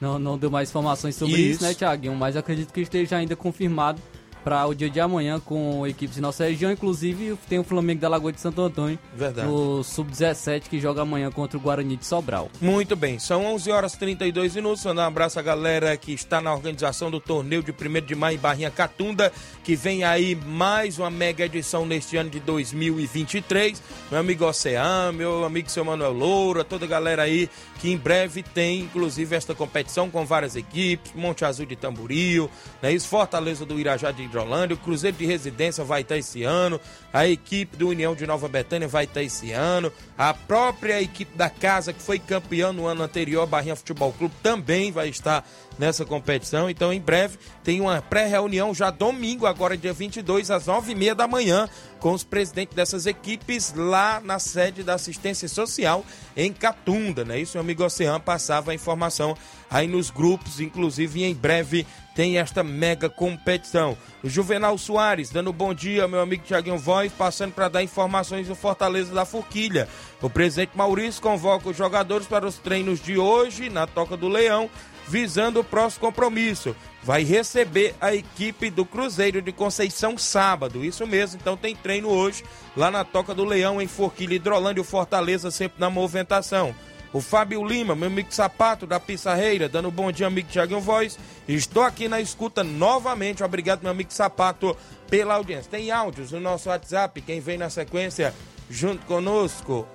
[0.00, 2.14] não, não deu mais informações sobre isso, isso né, Thiaguinho?
[2.14, 4.00] Mas acredito que esteja ainda confirmado
[4.44, 6.70] para o dia de amanhã com equipes de nossa região.
[6.70, 9.48] Inclusive, tem o Flamengo da Lagoa de Santo Antônio, Verdade.
[9.48, 12.50] no Sub-17, que joga amanhã contra o Guarani de Sobral.
[12.60, 14.84] Muito bem, são 11 horas e 32 minutos.
[14.84, 18.36] Mandar um abraço à galera que está na organização do torneio de 1 de maio
[18.36, 19.32] em Barrinha Catunda,
[19.64, 23.82] que vem aí mais uma mega edição neste ano de 2023.
[24.10, 27.48] Meu amigo Oceano, meu amigo seu Manuel Loura, toda a galera aí
[27.78, 32.50] que em breve tem, inclusive, esta competição com várias equipes, Monte Azul de Tamboril,
[32.82, 36.80] né, isso, Fortaleza do Irajá de Hidrolândia, o Cruzeiro de Residência vai estar esse ano,
[37.12, 41.50] a equipe do União de Nova Betânia vai estar esse ano, a própria equipe da
[41.50, 45.44] casa que foi campeã no ano anterior, Barrinha Futebol Clube, também vai estar
[45.78, 46.68] nessa competição.
[46.68, 51.68] Então, em breve, tem uma pré-reunião já domingo, agora dia 22, às 9h30 da manhã,
[52.00, 56.04] com os presidentes dessas equipes lá na sede da assistência social
[56.36, 57.40] em Catunda, né?
[57.40, 59.36] Isso o amigo Oceano passava a informação
[59.70, 61.86] aí nos grupos, inclusive em breve
[62.18, 63.96] tem esta mega competição.
[64.24, 68.56] O Juvenal Soares, dando bom dia, meu amigo Tiaguinho Voz, passando para dar informações do
[68.56, 69.88] Fortaleza da Forquilha.
[70.20, 74.68] O presidente Maurício convoca os jogadores para os treinos de hoje na Toca do Leão
[75.06, 76.74] visando o próximo compromisso.
[77.04, 80.84] Vai receber a equipe do Cruzeiro de Conceição sábado.
[80.84, 82.42] Isso mesmo, então tem treino hoje
[82.76, 86.74] lá na Toca do Leão, em Forquilha, Hidrolândia, o Fortaleza sempre na movimentação.
[87.12, 91.18] O Fábio Lima, meu amigo Sapato da Pissarreira, dando um bom dia, amigo Tiaguinho Voz.
[91.48, 93.42] Estou aqui na escuta novamente.
[93.42, 94.76] Obrigado, meu amigo Sapato,
[95.08, 95.70] pela audiência.
[95.70, 97.22] Tem áudios no nosso WhatsApp.
[97.22, 98.34] Quem vem na sequência
[98.68, 99.86] junto conosco,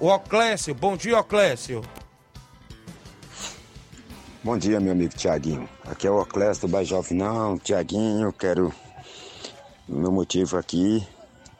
[0.00, 0.74] o Oclésio.
[0.74, 1.82] Bom dia, Oclésio.
[4.42, 5.68] Bom dia, meu amigo Tiaguinho.
[5.84, 7.58] Aqui é o Oclésio do Baixo Final.
[7.60, 8.72] Tiaguinho, quero.
[9.88, 11.06] Meu motivo aqui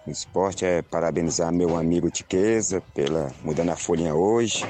[0.06, 4.64] no esporte é parabenizar meu amigo Tiqueza pela mudando a folhinha hoje,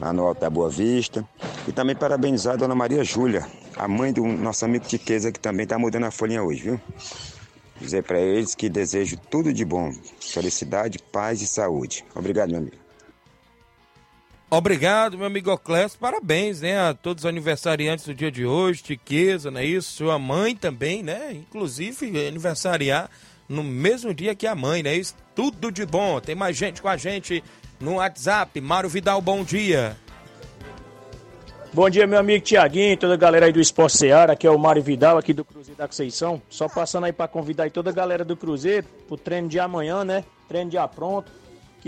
[0.00, 1.26] lá no Alto da Boa Vista.
[1.66, 5.62] E também parabenizar a dona Maria Júlia, a mãe do nosso amigo Tiqueza, que também
[5.64, 6.80] está mudando a folhinha hoje, viu?
[7.80, 12.04] Dizer para eles que desejo tudo de bom, felicidade, paz e saúde.
[12.14, 12.76] Obrigado, meu amigo.
[14.50, 15.98] Obrigado, meu amigo Oclésio.
[16.00, 19.92] Parabéns, né, a todos os aniversariantes do dia de hoje, Tiqueza, não é isso?
[19.92, 21.32] Sua mãe também, né?
[21.32, 23.10] Inclusive, aniversariar
[23.48, 24.94] no mesmo dia que a mãe, né?
[24.94, 26.20] Isso tudo de bom.
[26.20, 27.42] Tem mais gente com a gente
[27.80, 28.60] no WhatsApp.
[28.60, 29.96] Mário Vidal, bom dia.
[31.72, 34.32] Bom dia, meu amigo Tiaguinho, toda a galera aí do Esporte Seara.
[34.32, 36.40] Aqui é o Mário Vidal, aqui do Cruzeiro da Conceição.
[36.48, 40.04] Só passando aí para convidar aí toda a galera do Cruzeiro pro treino de amanhã,
[40.04, 40.24] né?
[40.48, 41.30] Treino de pronto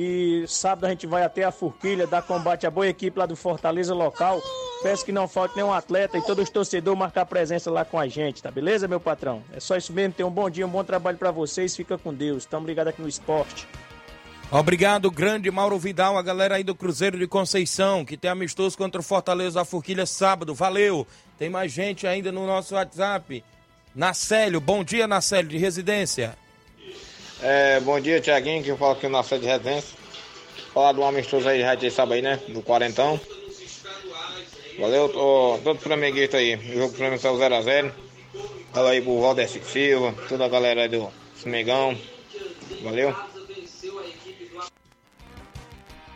[0.00, 3.36] que sábado a gente vai até a Forquilha dar combate à boa equipe lá do
[3.36, 4.40] Fortaleza local.
[4.82, 8.08] Peço que não falte nenhum atleta e todos os torcedores marcar presença lá com a
[8.08, 9.42] gente, tá beleza, meu patrão?
[9.52, 12.14] É só isso mesmo, tenha um bom dia, um bom trabalho para vocês, fica com
[12.14, 12.44] Deus.
[12.44, 13.68] Estamos ligados aqui no esporte.
[14.50, 19.02] Obrigado, grande Mauro Vidal, a galera aí do Cruzeiro de Conceição, que tem amistoso contra
[19.02, 20.54] o Fortaleza da Forquilha sábado.
[20.54, 21.06] Valeu!
[21.38, 23.44] Tem mais gente ainda no nosso WhatsApp.
[23.94, 26.38] Nacélio, bom dia, Nacélio, de residência.
[27.42, 29.96] É, bom dia, Tiaguinho, que eu falo aqui na sede de residência.
[30.74, 32.38] Falar do amistoso aí, já tinha sabe aí, né?
[32.48, 33.18] Do quarentão.
[34.78, 36.56] Valeu, tô, todo flamenguista aí.
[36.56, 37.92] O jogo do Flamengo saiu 0x0.
[38.74, 41.96] Fala aí pro Valdeci Silva, toda a galera aí do Smegão.
[42.82, 43.29] Valeu.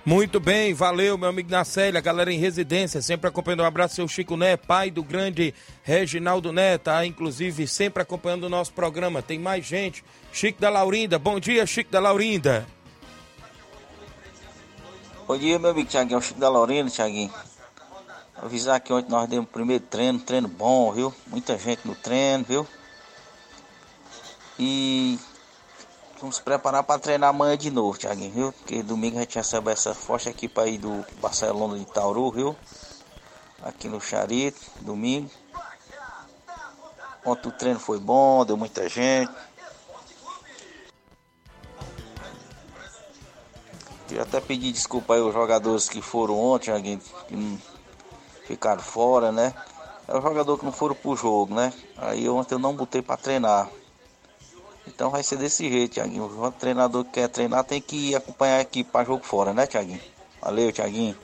[0.06, 3.62] Muito bem, valeu, meu amigo Nacélia, galera em residência, sempre acompanhando.
[3.62, 7.06] Um abraço, seu Chico Né, pai do grande Reginaldo Né, tá?
[7.06, 9.22] Inclusive, sempre acompanhando o nosso programa.
[9.22, 10.04] Tem mais gente.
[10.30, 12.66] Chico da Laurinda, bom dia, Chico da Laurinda.
[15.26, 17.32] Bom dia, meu amigo Tiaguinho, Chico da Laurinda, Tiaguinho.
[18.36, 21.14] Avisar que ontem nós demos o primeiro treino, treino bom, viu?
[21.28, 22.66] Muita gente no treino, viu?
[24.58, 25.18] E
[26.24, 28.52] Vamos preparar para treinar amanhã de novo, Thiaguinho, viu?
[28.52, 32.56] Porque domingo a gente recebe essa forte equipe aí do Barcelona de Tauru, viu?
[33.62, 35.30] Aqui no Charito, domingo.
[37.26, 39.30] Ontem o treino foi bom, deu muita gente.
[44.08, 47.58] Queria até pedir desculpa aí aos jogadores que foram ontem, Thiaguinho, que
[48.46, 49.52] ficaram fora, né?
[50.08, 51.70] é o jogador que não foram pro jogo, né?
[51.98, 53.68] Aí ontem eu não botei para treinar.
[54.86, 56.24] Então vai ser desse jeito, Thiaguinho.
[56.24, 60.00] O treinador que quer treinar tem que acompanhar a equipe para jogo fora, né, Thiaguinho?
[60.40, 61.16] Valeu, Thiaguinho.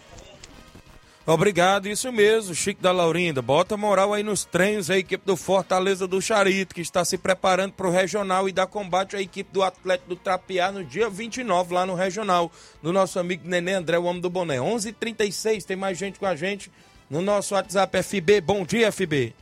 [1.26, 3.42] Obrigado, isso mesmo, Chico da Laurinda.
[3.42, 7.74] Bota moral aí nos treinos a equipe do Fortaleza do Charito, que está se preparando
[7.74, 11.74] para o regional e dá combate à equipe do Atlético do Trapiá no dia 29,
[11.74, 12.50] lá no regional,
[12.82, 14.56] do nosso amigo Nenê André, o homem do boné.
[14.56, 16.72] 11:36 h 36 tem mais gente com a gente
[17.08, 18.40] no nosso WhatsApp FB.
[18.40, 19.34] Bom dia, FB.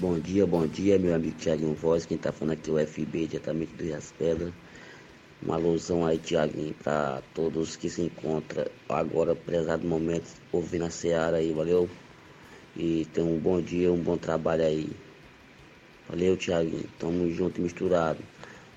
[0.00, 2.06] Bom dia, bom dia, meu amigo Thiaguinho Voz.
[2.06, 4.52] Quem está falando aqui é o FB, diretamente do Rio Pedras.
[5.42, 11.38] Uma alusão aí, Tiaguinho, para todos que se encontram agora, prezado momento, ouvindo a Seara
[11.38, 11.90] aí, valeu?
[12.76, 14.88] E tenha um bom dia, um bom trabalho aí.
[16.08, 16.88] Valeu, Tiaguinho.
[17.00, 18.20] Tamo junto e misturado.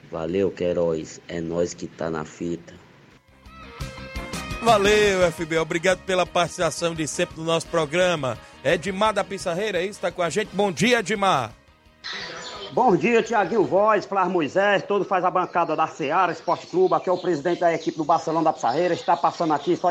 [0.10, 1.22] Valeu, Queiroz.
[1.28, 2.74] É nós que tá na fita.
[4.62, 5.58] Valeu, FB.
[5.58, 8.38] Obrigado pela participação de sempre no nosso programa.
[8.64, 10.50] Edmar da Pissarreira, aí está com a gente.
[10.54, 11.52] Bom dia, Edmar.
[12.72, 17.10] Bom dia, Tiaguinho Voz, Flávio Moisés, todo faz a bancada da Seara Esporte Clube, aqui
[17.10, 19.90] é o presidente da equipe do Barcelona da Pissarreira, está passando aqui só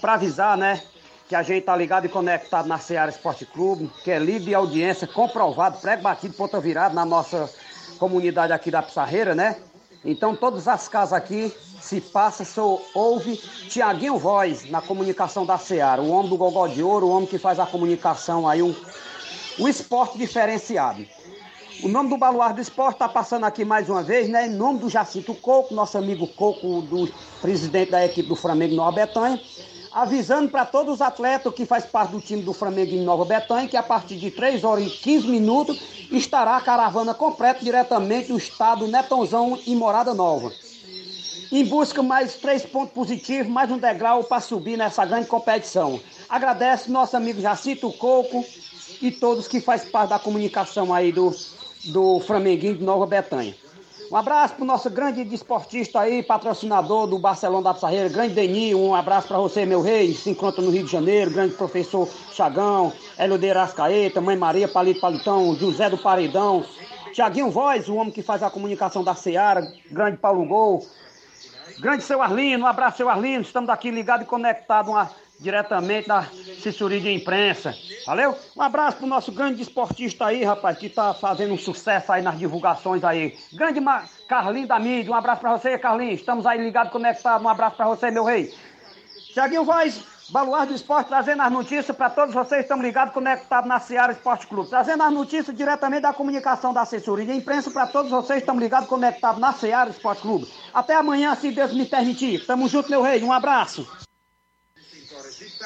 [0.00, 0.82] para avisar, né,
[1.28, 4.54] que a gente tá ligado e conectado na Seara Esporte Clube, que é líder de
[4.56, 7.48] audiência, comprovado, prego batido, ponta virada na nossa
[7.96, 9.56] comunidade aqui da Pissarreira, né?
[10.06, 13.36] Então todas as casas aqui se passa, só ouve
[13.68, 17.38] Tiaguinho Voz na comunicação da Seara, o homem do gogó de ouro, o homem que
[17.38, 18.74] faz a comunicação aí, um,
[19.58, 21.04] um esporte diferenciado.
[21.82, 24.46] O nome do Baluar do Esporte está passando aqui mais uma vez, né?
[24.46, 28.92] Em nome do Jacinto Coco, nosso amigo Coco, do presidente da equipe do Flamengo Nova
[28.92, 29.38] Betânia,
[29.96, 33.66] avisando para todos os atletas que faz parte do time do Flamengo em Nova Betânia
[33.66, 35.80] que a partir de 3 horas e 15 minutos
[36.12, 40.52] estará a caravana completa diretamente do estado Netonzão e Morada Nova.
[41.50, 45.98] Em busca mais três pontos positivos, mais um degrau para subir nessa grande competição.
[46.28, 48.44] Agradece nosso amigo Jacinto Coco
[49.00, 51.34] e todos que faz parte da comunicação aí do
[51.86, 53.54] do Flamenguinho de Nova Betânia.
[54.10, 58.72] Um abraço para o nosso grande desportista aí, patrocinador do Barcelona da Pissarreira, grande Deni,
[58.72, 62.92] um abraço para você, meu rei, se encontra no Rio de Janeiro, grande professor Chagão,
[63.18, 66.64] Elodeira Ascaeta, Mãe Maria, Palito Palitão, José do Paredão,
[67.12, 70.86] Tiaguinho Voz, o homem que faz a comunicação da Seara, grande Paulo Gol,
[71.80, 76.18] grande seu Arlino, um abraço seu Arlino, estamos aqui ligados e conectados, uma diretamente da
[76.18, 77.74] assessoria de imprensa.
[78.06, 78.36] Valeu?
[78.56, 82.38] Um abraço pro nosso grande esportista aí, rapaz, que tá fazendo um sucesso aí nas
[82.38, 83.36] divulgações aí.
[83.52, 84.08] Grande Mar...
[84.28, 86.12] Carlinho da mídia, um abraço pra você, Carlinho.
[86.12, 87.44] Estamos aí ligados, conectados.
[87.44, 88.52] Um abraço pra você, meu rei.
[89.32, 92.62] Tiaguinho Voz, Baluar do Esporte, trazendo as notícias para todos vocês.
[92.62, 94.68] Estamos ligados, conectados na Seara Esporte Clube.
[94.68, 98.40] Trazendo as notícias diretamente da comunicação da assessoria de imprensa para todos vocês.
[98.40, 100.50] Estamos ligados, conectados na Seara Esporte Clube.
[100.74, 102.44] Até amanhã, se Deus me permitir.
[102.44, 103.22] Tamo junto, meu rei.
[103.22, 103.86] Um abraço.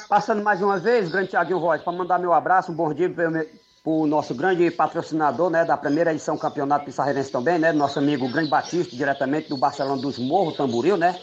[0.08, 3.44] Passando mais uma vez, grande Tiaguinho Voz, para mandar meu abraço, um bom dia para
[3.84, 7.72] o nosso grande patrocinador né, da primeira edição do Campeonato Pissarreirense também, né?
[7.72, 11.18] Nosso amigo Grande Batista, diretamente do Barcelona dos Morros, Tamboril, né?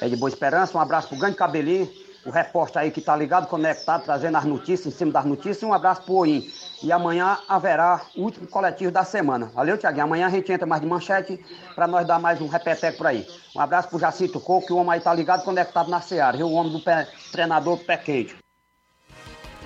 [0.00, 0.76] É de Boa Esperança.
[0.76, 1.90] Um abraço para o grande Cabelinho,
[2.24, 5.62] o repórter aí que está ligado, conectado, trazendo as notícias, em cima das notícias.
[5.62, 6.50] Um abraço para o Oim.
[6.82, 9.50] E amanhã haverá o último coletivo da semana.
[9.54, 10.04] Valeu, Tiaguinho?
[10.04, 13.26] Amanhã a gente entra mais de manchete para nós dar mais um repeteco por aí.
[13.54, 16.38] Um abraço para o Jacinto Coco, que o homem aí está ligado, conectado na Seara.
[16.38, 16.46] Viu?
[16.46, 18.36] O homem do pé, treinador pé quente.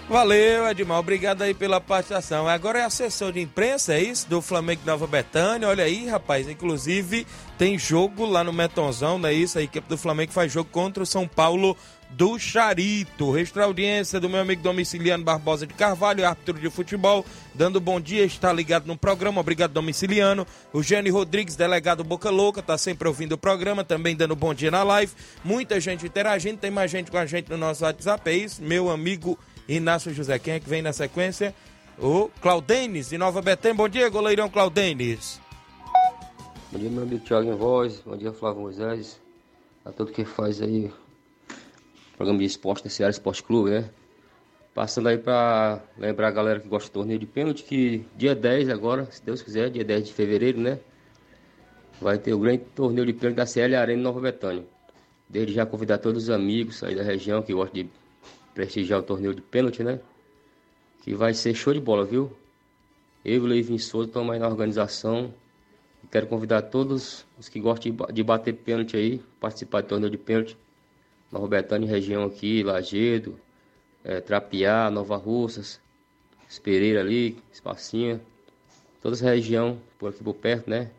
[0.09, 0.99] Valeu, Edmar.
[0.99, 2.47] Obrigado aí pela participação.
[2.47, 4.29] Agora é assessor de imprensa, é isso?
[4.29, 5.67] Do Flamengo Nova Betânia.
[5.67, 6.47] Olha aí, rapaz.
[6.47, 9.59] Inclusive, tem jogo lá no Metonzão, não é isso?
[9.59, 11.75] A equipe do Flamengo faz jogo contra o São Paulo
[12.17, 13.31] do Charito.
[13.31, 18.25] Restra audiência do meu amigo Domiciliano Barbosa de Carvalho, árbitro de futebol, dando bom dia,
[18.25, 19.41] está ligado no programa.
[19.41, 20.47] Obrigado, Domiciliano.
[20.73, 24.71] O Gênio Rodrigues, delegado Boca Louca, está sempre ouvindo o programa, também dando bom dia
[24.71, 25.13] na live.
[25.45, 28.31] Muita gente interagindo, tem mais gente com a gente no nosso WhatsApp.
[28.31, 29.39] É isso, meu amigo
[29.69, 30.39] Inácio José.
[30.39, 31.55] Quem é que vem na sequência?
[31.99, 33.75] O Claudenes, de Nova Betém.
[33.75, 35.41] Bom dia, goleirão Claudenes.
[36.71, 38.01] Bom dia, meu amigo Thiago em Voz.
[38.05, 39.21] Bom dia, Flávio Moisés.
[39.85, 40.91] A todo que faz aí
[42.17, 43.91] programa de esporte da Seara Esporte Clube, né?
[44.75, 48.69] Passando aí para lembrar a galera que gosta de torneio de pênalti que dia 10
[48.69, 50.79] agora, se Deus quiser, dia 10 de fevereiro, né?
[52.01, 54.65] Vai ter o grande torneio de pênalti da CL Arena Nova Betânia.
[55.29, 57.91] Desde já convidar todos os amigos aí da região que gostam de
[58.53, 60.01] prestigiar o torneio de pênalti, né?
[61.03, 62.33] Que vai ser show de bola, viu?
[63.25, 65.33] Eu e o Leivin Souza estamos aí na organização.
[66.11, 70.57] Quero convidar todos os que gostam de bater pênalti aí, participar do torneio de pênalti.
[71.35, 73.37] Nova Betânia, região aqui, Lagedo,
[74.05, 75.81] é, Trapiá, Nova Russas,
[76.49, 78.21] Espereira ali, Espacinha,
[79.03, 80.93] toda essa região por aqui por perto, né?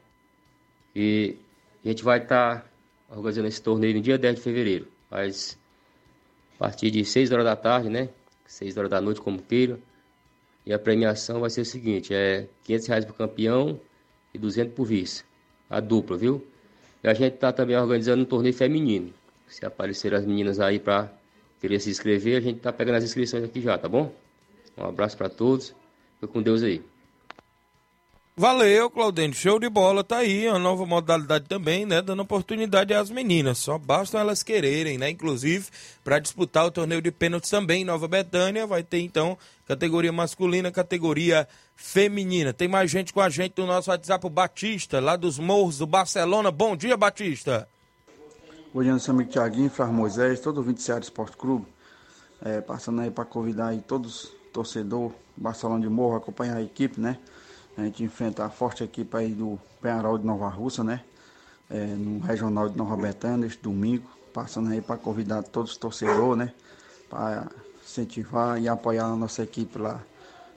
[0.93, 1.37] E
[1.85, 5.57] a gente vai estar tá organizando esse torneio no dia 10 de fevereiro, mas
[6.55, 8.09] a partir de 6 horas da tarde, né?
[8.45, 9.79] 6 horas da noite, como queira.
[10.65, 13.79] E a premiação vai ser o seguinte, é 500 reais para campeão
[14.33, 15.23] e 200 por vice.
[15.69, 16.45] A dupla, viu?
[17.01, 19.13] E a gente está também organizando um torneio feminino.
[19.47, 21.11] Se aparecer as meninas aí para
[21.61, 24.13] querer se inscrever, a gente está pegando as inscrições aqui já, tá bom?
[24.77, 25.73] Um abraço para todos.
[26.15, 26.81] Fica com Deus aí.
[28.37, 29.33] Valeu, Claudênio.
[29.33, 30.03] Show de bola.
[30.03, 32.01] Tá aí, uma nova modalidade também, né?
[32.01, 33.59] Dando oportunidade às meninas.
[33.59, 35.09] Só bastam elas quererem, né?
[35.09, 35.67] Inclusive,
[36.03, 40.69] para disputar o torneio de pênaltis também em Nova Betânia, vai ter então categoria masculina,
[40.69, 42.51] categoria feminina.
[42.51, 45.87] Tem mais gente com a gente no nosso WhatsApp, o Batista, lá dos Morros do
[45.87, 46.51] Barcelona.
[46.51, 47.69] Bom dia, Batista.
[48.75, 51.65] Bom dia, seu amigo Tiaguinho, Flávio Moisés, todo o 20 Ceará Esporte Clube.
[52.43, 57.17] É, passando aí para convidar aí todos torcedor Barcelona de Morro acompanhar a equipe, né?
[57.77, 60.99] A gente enfrenta a forte equipe aí do Penharol de Nova Russa, né?
[61.69, 64.09] É, no Regional de Nova Betânia, este domingo.
[64.33, 66.53] Passando aí para convidar todos os torcedores, né?
[67.09, 67.47] Para
[67.81, 70.01] incentivar e apoiar a nossa equipe lá.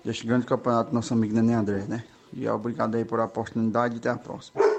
[0.04, 2.02] Deste grande campeonato, nosso amigo Nenê André, né?
[2.32, 4.77] E obrigado aí por a oportunidade e até a próxima.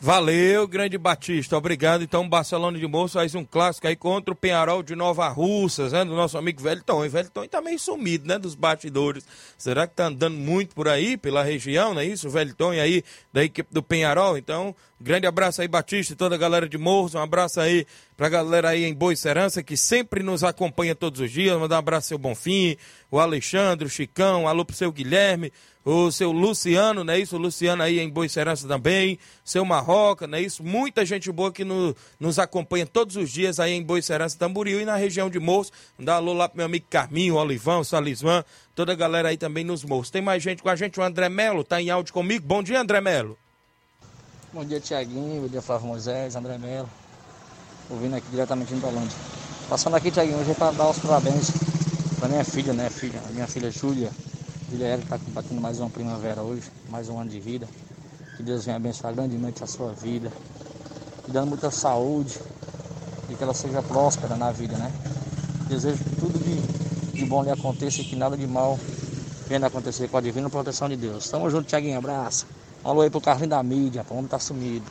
[0.00, 1.56] Valeu, grande Batista.
[1.56, 2.04] Obrigado.
[2.04, 6.04] Então, Barcelona de Moço faz um clássico aí contra o Penharol de Nova Russas, né?
[6.04, 7.04] Do nosso amigo Velton.
[7.04, 8.38] E Velton tá meio sumido, né?
[8.38, 9.26] Dos batidores.
[9.58, 12.30] Será que tá andando muito por aí, pela região, não é isso?
[12.30, 14.38] Velton aí da equipe do Penharol.
[14.38, 17.16] Então, grande abraço aí, Batista e toda a galera de Morros.
[17.16, 17.84] Um abraço aí
[18.16, 21.58] pra galera aí em Boa Serança, que sempre nos acompanha todos os dias.
[21.58, 22.76] Mandar um abraço ao seu Bonfim,
[23.10, 25.52] o Alexandre, o Chicão, alô pro seu Guilherme,
[25.90, 27.34] o seu Luciano, não é isso?
[27.34, 30.62] O Luciano aí em Boa Serança também, seu Marroca, não é isso?
[30.62, 34.82] Muita gente boa que no, nos acompanha todos os dias aí em Boa Serança, Tamboril
[34.82, 35.72] e na região de Morros.
[35.98, 39.64] Mandar alô lá pro meu amigo Carminho, Olivão, o Salisvan, toda a galera aí também
[39.64, 40.10] nos Morros.
[40.10, 42.46] Tem mais gente com a gente, o André Melo, tá em áudio comigo.
[42.46, 43.38] Bom dia, André Melo.
[44.52, 45.40] Bom dia, Tiaguinho.
[45.40, 46.90] Bom dia, Flávio Moisés, André Melo.
[47.88, 49.16] Ouvindo aqui diretamente em Dolândia.
[49.70, 51.50] Passando aqui, Tiaguinho, hoje é dar os parabéns
[52.18, 53.22] para minha filha, né, filha?
[53.30, 54.10] Minha filha Júlia.
[54.70, 57.66] Érica está combatendo mais uma primavera hoje, mais um ano de vida.
[58.36, 60.30] Que Deus venha abençoar grandemente a sua vida.
[61.26, 62.38] E dando muita saúde.
[63.30, 64.92] E que ela seja próspera na vida, né?
[65.68, 68.78] Desejo que tudo de, de bom lhe aconteça e que nada de mal
[69.48, 71.28] venha acontecer com a divina proteção de Deus.
[71.28, 71.98] Tamo junto, Tiaguinho.
[71.98, 72.46] Abraço.
[72.84, 74.84] Alô aí pro Carlinho da mídia, o homem tá sumido.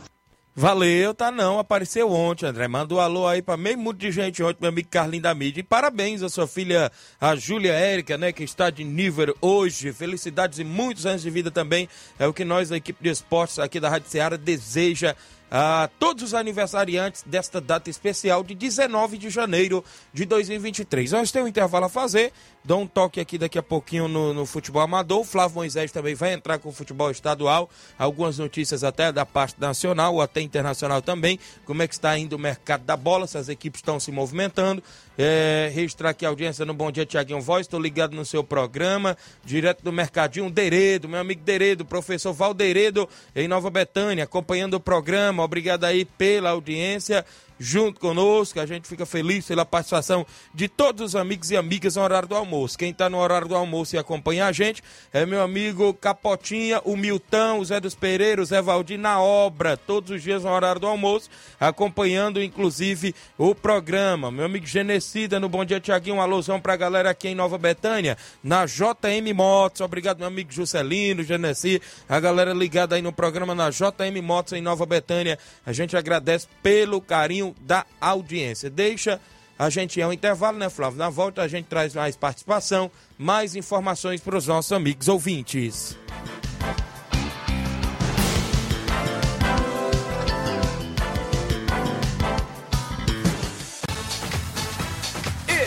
[0.60, 2.68] Valeu, tá não, apareceu ontem, André.
[2.68, 5.60] Manda um alô aí pra meio mundo de gente ontem, meu amigo Carlinho da mídia.
[5.60, 6.92] E parabéns à sua filha,
[7.22, 9.94] a Júlia Érica, né, que está de nível hoje.
[9.94, 11.88] Felicidades e muitos anos de vida também.
[12.18, 15.16] É o que nós, da equipe de esportes aqui da Rádio Ceará, deseja
[15.50, 19.84] a todos os aniversariantes desta data especial de 19 de janeiro
[20.14, 21.12] de 2023.
[21.12, 22.34] Nós temos um intervalo a fazer,
[22.64, 25.22] dou um toque aqui daqui a pouquinho no, no, futebol amador.
[25.22, 29.60] O Flávio Moisés também vai entrar com o futebol estadual, algumas notícias até da parte
[29.60, 33.38] nacional ou até internacional também, como é que está indo o mercado da bola, se
[33.38, 34.84] as equipes estão se movimentando.
[35.18, 39.18] É, registrar aqui a audiência no Bom Dia Tiaguinho Voz, estou ligado no seu programa,
[39.44, 45.44] direto do Mercadinho Deredo, meu amigo Deredo, professor Valderedo, em Nova Betânia, acompanhando o programa.
[45.44, 47.26] Obrigado aí pela audiência
[47.60, 48.60] junto conosco.
[48.60, 52.36] A gente fica feliz pela participação de todos os amigos e amigas no horário do
[52.36, 52.78] almoço.
[52.78, 56.96] Quem está no horário do almoço e acompanha a gente é meu amigo Capotinha, o
[56.96, 60.82] Milton, o Zé dos Pereira, o Zé Valdir na obra, todos os dias no horário
[60.82, 61.30] do almoço,
[61.60, 64.32] acompanhando inclusive o programa.
[64.32, 67.58] Meu amigo Genecida no Bom Dia Tiaguinho, um alusão para a galera aqui em Nova
[67.58, 69.82] Betânia, na JM Motos.
[69.82, 74.62] Obrigado, meu amigo Juscelino, Genesi, a galera ligada aí no programa na JM Motos em
[74.62, 75.38] Nova Betânia.
[75.66, 78.70] A gente agradece pelo carinho da audiência.
[78.70, 79.20] Deixa
[79.60, 81.00] a gente é um intervalo, né, Flávio?
[81.00, 85.98] Na volta a gente traz mais participação, mais informações para os nossos amigos ouvintes.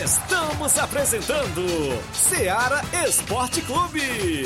[0.03, 1.65] Estamos apresentando
[2.13, 4.45] Seara Esporte Clube.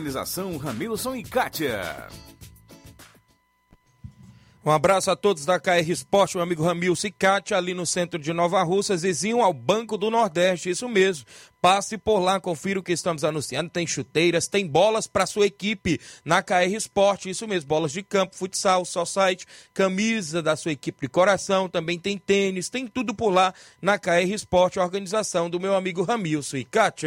[0.00, 2.08] Organização Ramilson e Kátia.
[4.64, 8.32] Um abraço a todos da KR Esporte, meu amigo Ramil Cicate, ali no centro de
[8.32, 11.26] Nova Russa, vizinho ao Banco do Nordeste, isso mesmo.
[11.60, 13.68] Passe por lá, confira o que estamos anunciando.
[13.68, 17.68] Tem chuteiras, tem bolas para sua equipe na KR Esporte, isso mesmo.
[17.68, 22.70] Bolas de campo, futsal, só site, camisa da sua equipe de coração, também tem tênis,
[22.70, 27.06] tem tudo por lá na KR Esporte, organização do meu amigo Ramil Cicate.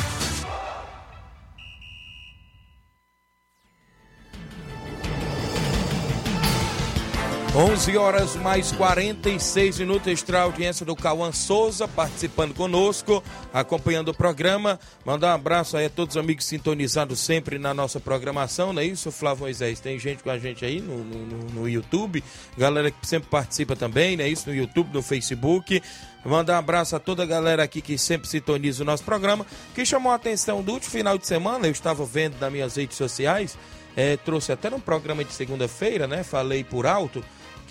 [7.53, 13.21] 11 horas mais 46 minutos, extra audiência do Cauã Souza participando conosco,
[13.53, 14.79] acompanhando o programa.
[15.03, 18.85] Mandar um abraço aí a todos os amigos sintonizados sempre na nossa programação, não é
[18.85, 19.81] isso, Flávio Moisés?
[19.81, 22.23] Tem gente com a gente aí no, no, no YouTube,
[22.57, 24.47] galera que sempre participa também, não é isso?
[24.47, 25.83] No YouTube, no Facebook.
[26.23, 29.45] Mandar um abraço a toda a galera aqui que sempre sintoniza o nosso programa,
[29.75, 32.95] que chamou a atenção do último final de semana, eu estava vendo nas minhas redes
[32.95, 33.57] sociais,
[33.93, 36.23] é, trouxe até no programa de segunda-feira, né?
[36.23, 37.21] Falei por alto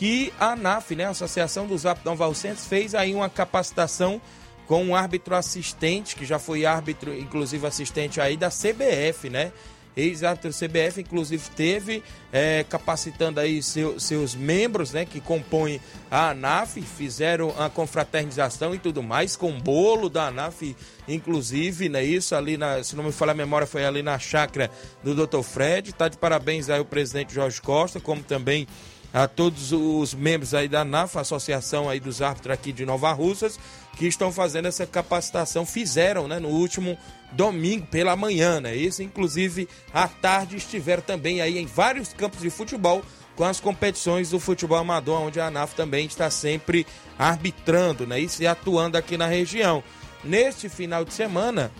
[0.00, 4.18] que a ANAF, né, a Associação dos Aptão Valcentes, fez aí uma capacitação
[4.66, 9.52] com um árbitro assistente, que já foi árbitro, inclusive assistente aí da CBF, né?
[9.94, 15.78] Ex-árbitro CBF, inclusive, teve é, capacitando aí seu, seus membros, né, que compõem
[16.10, 20.74] a ANAF, fizeram a confraternização e tudo mais, com bolo da ANAF,
[21.06, 24.70] inclusive, né, isso ali, na, se não me falar a memória, foi ali na chácara
[25.04, 25.42] do Dr.
[25.42, 25.92] Fred.
[25.92, 28.66] Tá de parabéns aí o presidente Jorge Costa, como também
[29.12, 33.58] a todos os membros aí da NAF, Associação aí dos Árbitros aqui de Nova Russas,
[33.96, 36.96] que estão fazendo essa capacitação, fizeram, né, no último
[37.32, 38.74] domingo pela manhã, né?
[38.74, 43.02] Isso, inclusive, à tarde estiveram também aí em vários campos de futebol
[43.36, 46.86] com as competições do futebol amador, onde a ANAF também está sempre
[47.18, 48.18] arbitrando, né?
[48.18, 49.82] Isso e atuando aqui na região.
[50.22, 51.70] Neste final de semana,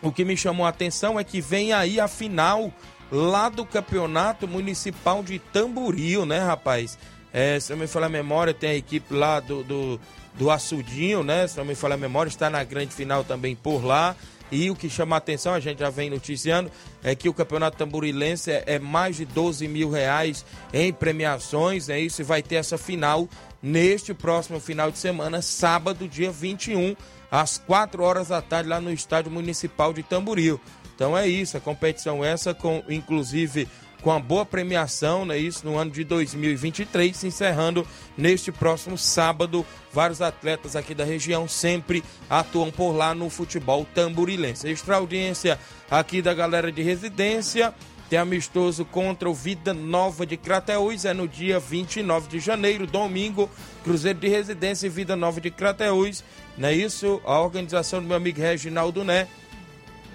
[0.00, 2.72] o que me chamou a atenção é que vem aí a final
[3.10, 6.98] lá do Campeonato Municipal de Tamboril, né, rapaz?
[7.32, 10.00] É, se eu me falar a memória, tem a equipe lá do, do,
[10.34, 11.46] do Açudinho, né?
[11.46, 14.16] Se eu me falar a memória, está na grande final também por lá.
[14.50, 16.70] E o que chama a atenção, a gente já vem noticiando,
[17.02, 21.98] é que o Campeonato Tamborilense é, é mais de 12 mil reais em premiações, é
[21.98, 23.28] isso, e vai ter essa final
[23.60, 26.94] neste próximo final de semana, sábado, dia 21,
[27.28, 30.60] às 4 horas da tarde, lá no Estádio Municipal de Tamboril.
[30.96, 33.68] Então é isso, a competição essa, com inclusive
[34.02, 37.86] com a boa premiação, né, isso no ano de 2023, se encerrando
[38.16, 39.64] neste próximo sábado.
[39.92, 44.68] Vários atletas aqui da região sempre atuam por lá no futebol tamborilense.
[44.68, 45.58] Extra audiência
[45.90, 47.74] aqui da galera de residência.
[48.08, 53.50] Tem amistoso contra o Vida Nova de Crateús, é no dia 29 de janeiro, domingo,
[53.82, 56.22] Cruzeiro de Residência e Vida Nova de Crateús.
[56.56, 57.20] Não é isso?
[57.24, 59.26] A organização do meu amigo Reginaldo Né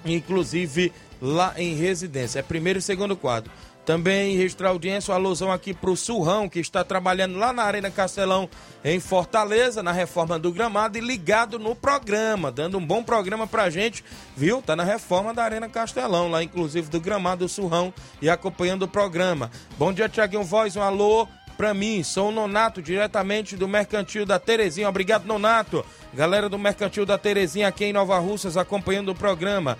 [0.05, 0.91] inclusive
[1.21, 2.39] lá em residência.
[2.39, 3.51] É primeiro e segundo quadro.
[3.85, 7.89] Também registrar audiência, uma alusão aqui para o Surrão, que está trabalhando lá na Arena
[7.89, 8.47] Castelão,
[8.85, 13.71] em Fortaleza, na reforma do gramado e ligado no programa, dando um bom programa pra
[13.71, 14.03] gente,
[14.37, 14.61] viu?
[14.61, 17.91] Tá na reforma da Arena Castelão, lá inclusive do gramado do Surrão
[18.21, 19.49] e acompanhando o programa.
[19.79, 21.27] Bom dia, Tiaguinho Voz, um alô
[21.57, 22.03] para mim.
[22.03, 24.89] Sou o Nonato, diretamente do Mercantil da Terezinha.
[24.89, 25.83] Obrigado, Nonato.
[26.13, 29.77] Galera do Mercantil da Terezinha aqui em Nova Russas acompanhando o programa.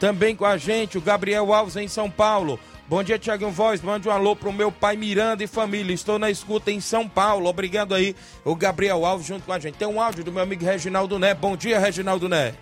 [0.00, 2.58] Também com a gente, o Gabriel Alves em São Paulo.
[2.86, 3.80] Bom dia, Tiaguinho Voz.
[3.80, 5.94] Mande um alô pro meu pai Miranda e família.
[5.94, 7.48] Estou na escuta em São Paulo.
[7.48, 9.76] Obrigado aí, o Gabriel Alves junto com a gente.
[9.76, 11.34] Tem um áudio do meu amigo Reginaldo Né.
[11.34, 12.54] Bom dia, Reginaldo Né.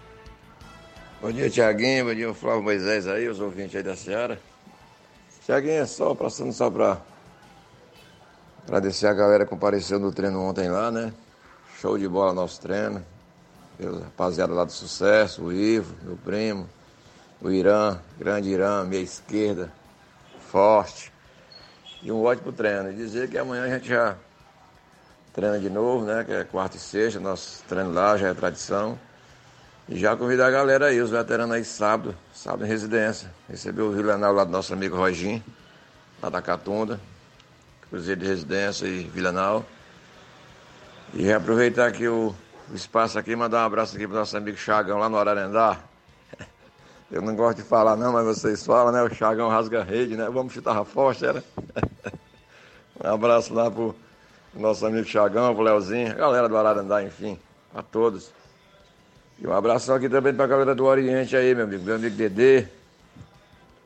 [1.20, 2.06] Bom dia, Tiaguinho.
[2.06, 4.40] Bom dia, Flávio Moisés aí, os ouvintes aí da Seara.
[5.46, 7.00] Tiaguinho, é só passando só pra
[8.64, 11.12] agradecer a galera que compareceu no treino ontem lá, né?
[11.80, 13.11] Show de bola nosso treino.
[13.80, 16.68] Rapaziada lá do sucesso, o Ivo, meu primo,
[17.40, 19.72] o Irã, grande Irã, minha esquerda,
[20.50, 21.12] forte.
[22.02, 22.90] E um ótimo treino.
[22.90, 24.16] E dizer que amanhã a gente já
[25.32, 26.24] treina de novo, né?
[26.24, 28.98] Que é quarta e sexta, nosso treino lá já é tradição.
[29.88, 33.30] E já convidar a galera aí, os veteranos aí sábado, sábado em residência.
[33.48, 35.42] Recebeu o Vilanal lá do nosso amigo Roginho,
[36.22, 37.00] lá da Catunda,
[37.88, 39.64] Cruzeiro de Residência e Vilanal.
[41.14, 42.34] E aproveitar aqui o,
[42.70, 45.78] o espaço aqui, mandar um abraço aqui pro nosso amigo Chagão lá no Ararendá.
[47.10, 49.02] Eu não gosto de falar não, mas vocês falam, né?
[49.02, 50.28] O Chagão rasga rede, né?
[50.30, 51.42] Vamos chutar forte, era?
[53.04, 53.94] um abraço lá pro
[54.54, 57.38] nosso amigo Chagão, pro Leozinho, galera do Ararandá, enfim,
[57.74, 58.30] a todos.
[59.38, 62.66] E um abraço aqui também pra galera do Oriente aí, meu amigo, meu amigo Dedê,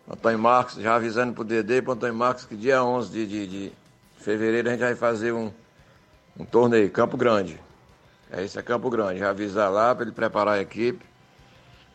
[0.09, 3.47] Antônio Marcos, já avisando pro Dedê e pro Antônio Marcos que dia 11 de, de,
[3.47, 3.73] de
[4.19, 5.51] fevereiro a gente vai fazer um,
[6.39, 7.66] um torneio, Campo Grande.
[8.31, 9.21] É isso, é Campo Grande.
[9.21, 11.05] Já avisar lá para ele preparar a equipe.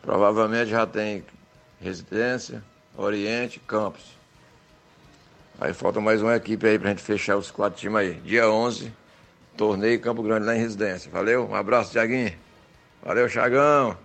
[0.00, 1.24] Provavelmente já tem
[1.80, 2.62] Residência,
[2.96, 4.16] Oriente, Campos.
[5.60, 8.14] Aí falta mais uma equipe aí pra gente fechar os quatro times aí.
[8.14, 8.92] Dia 11,
[9.56, 11.10] torneio Campo Grande lá em Residência.
[11.10, 12.32] Valeu, um abraço, Tiaguinho.
[13.02, 13.96] Valeu, Chagão.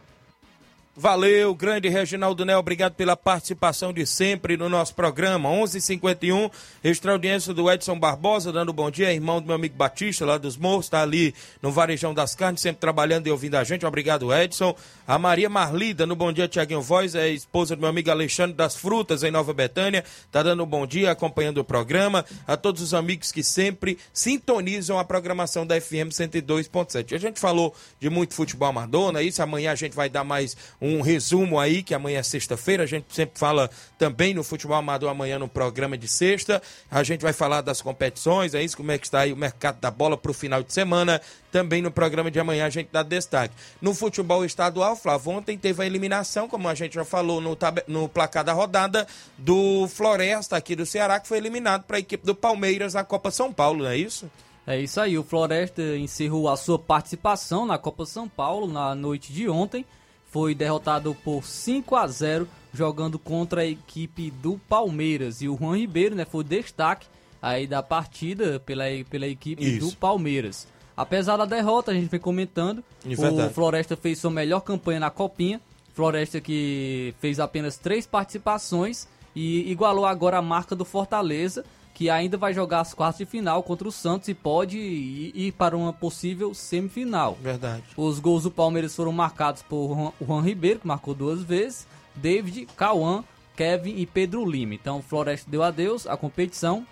[1.00, 5.48] Valeu, grande Reginaldo Né, obrigado pela participação de sempre no nosso programa.
[5.48, 6.50] 11:51 h 51
[6.84, 10.58] extra audiência do Edson Barbosa, dando bom dia, irmão do meu amigo Batista, lá dos
[10.58, 13.86] Morros, está ali no Varejão das Carnes, sempre trabalhando e ouvindo a gente.
[13.86, 14.76] Obrigado, Edson.
[15.06, 18.76] A Maria Marlida, no Bom Dia Tiaguinho Voz, é esposa do meu amigo Alexandre das
[18.76, 22.26] Frutas, em Nova Betânia, tá dando bom dia, acompanhando o programa.
[22.48, 27.14] A todos os amigos que sempre sintonizam a programação da FM 102.7.
[27.14, 29.44] A gente falou de muito futebol amador, não é isso?
[29.44, 32.86] Amanhã a gente vai dar mais um um resumo aí, que amanhã é sexta-feira, a
[32.86, 36.62] gente sempre fala também no futebol amador amanhã no programa de sexta.
[36.90, 39.80] A gente vai falar das competições, é isso, como é que está aí o mercado
[39.80, 41.22] da bola para o final de semana.
[41.52, 43.54] Também no programa de amanhã a gente dá destaque.
[43.82, 47.58] No futebol estadual, Flávio, ontem teve a eliminação, como a gente já falou no,
[47.88, 49.08] no placar da rodada,
[49.38, 53.32] do Floresta aqui do Ceará, que foi eliminado para a equipe do Palmeiras na Copa
[53.32, 54.30] São Paulo, não é isso?
[54.66, 59.32] É isso aí, o Floresta encerrou a sua participação na Copa São Paulo na noite
[59.32, 59.86] de ontem
[60.30, 65.42] foi derrotado por 5 a 0 jogando contra a equipe do Palmeiras.
[65.42, 67.08] E o Juan Ribeiro né, foi o destaque
[67.42, 69.90] aí da partida pela, pela equipe Isso.
[69.90, 70.68] do Palmeiras.
[70.96, 75.62] Apesar da derrota, a gente vem comentando, o Floresta fez sua melhor campanha na Copinha.
[75.94, 81.64] Floresta que fez apenas três participações e igualou agora a marca do Fortaleza,
[81.98, 85.52] que ainda vai jogar as quartas de final contra o Santos e pode ir, ir
[85.54, 87.36] para uma possível semifinal.
[87.42, 87.82] Verdade.
[87.98, 93.24] Os gols do Palmeiras foram marcados por Juan Ribeiro, que marcou duas vezes, David, Cauã,
[93.56, 94.76] Kevin e Pedro Lima.
[94.76, 96.86] Então o Floresta deu adeus à competição,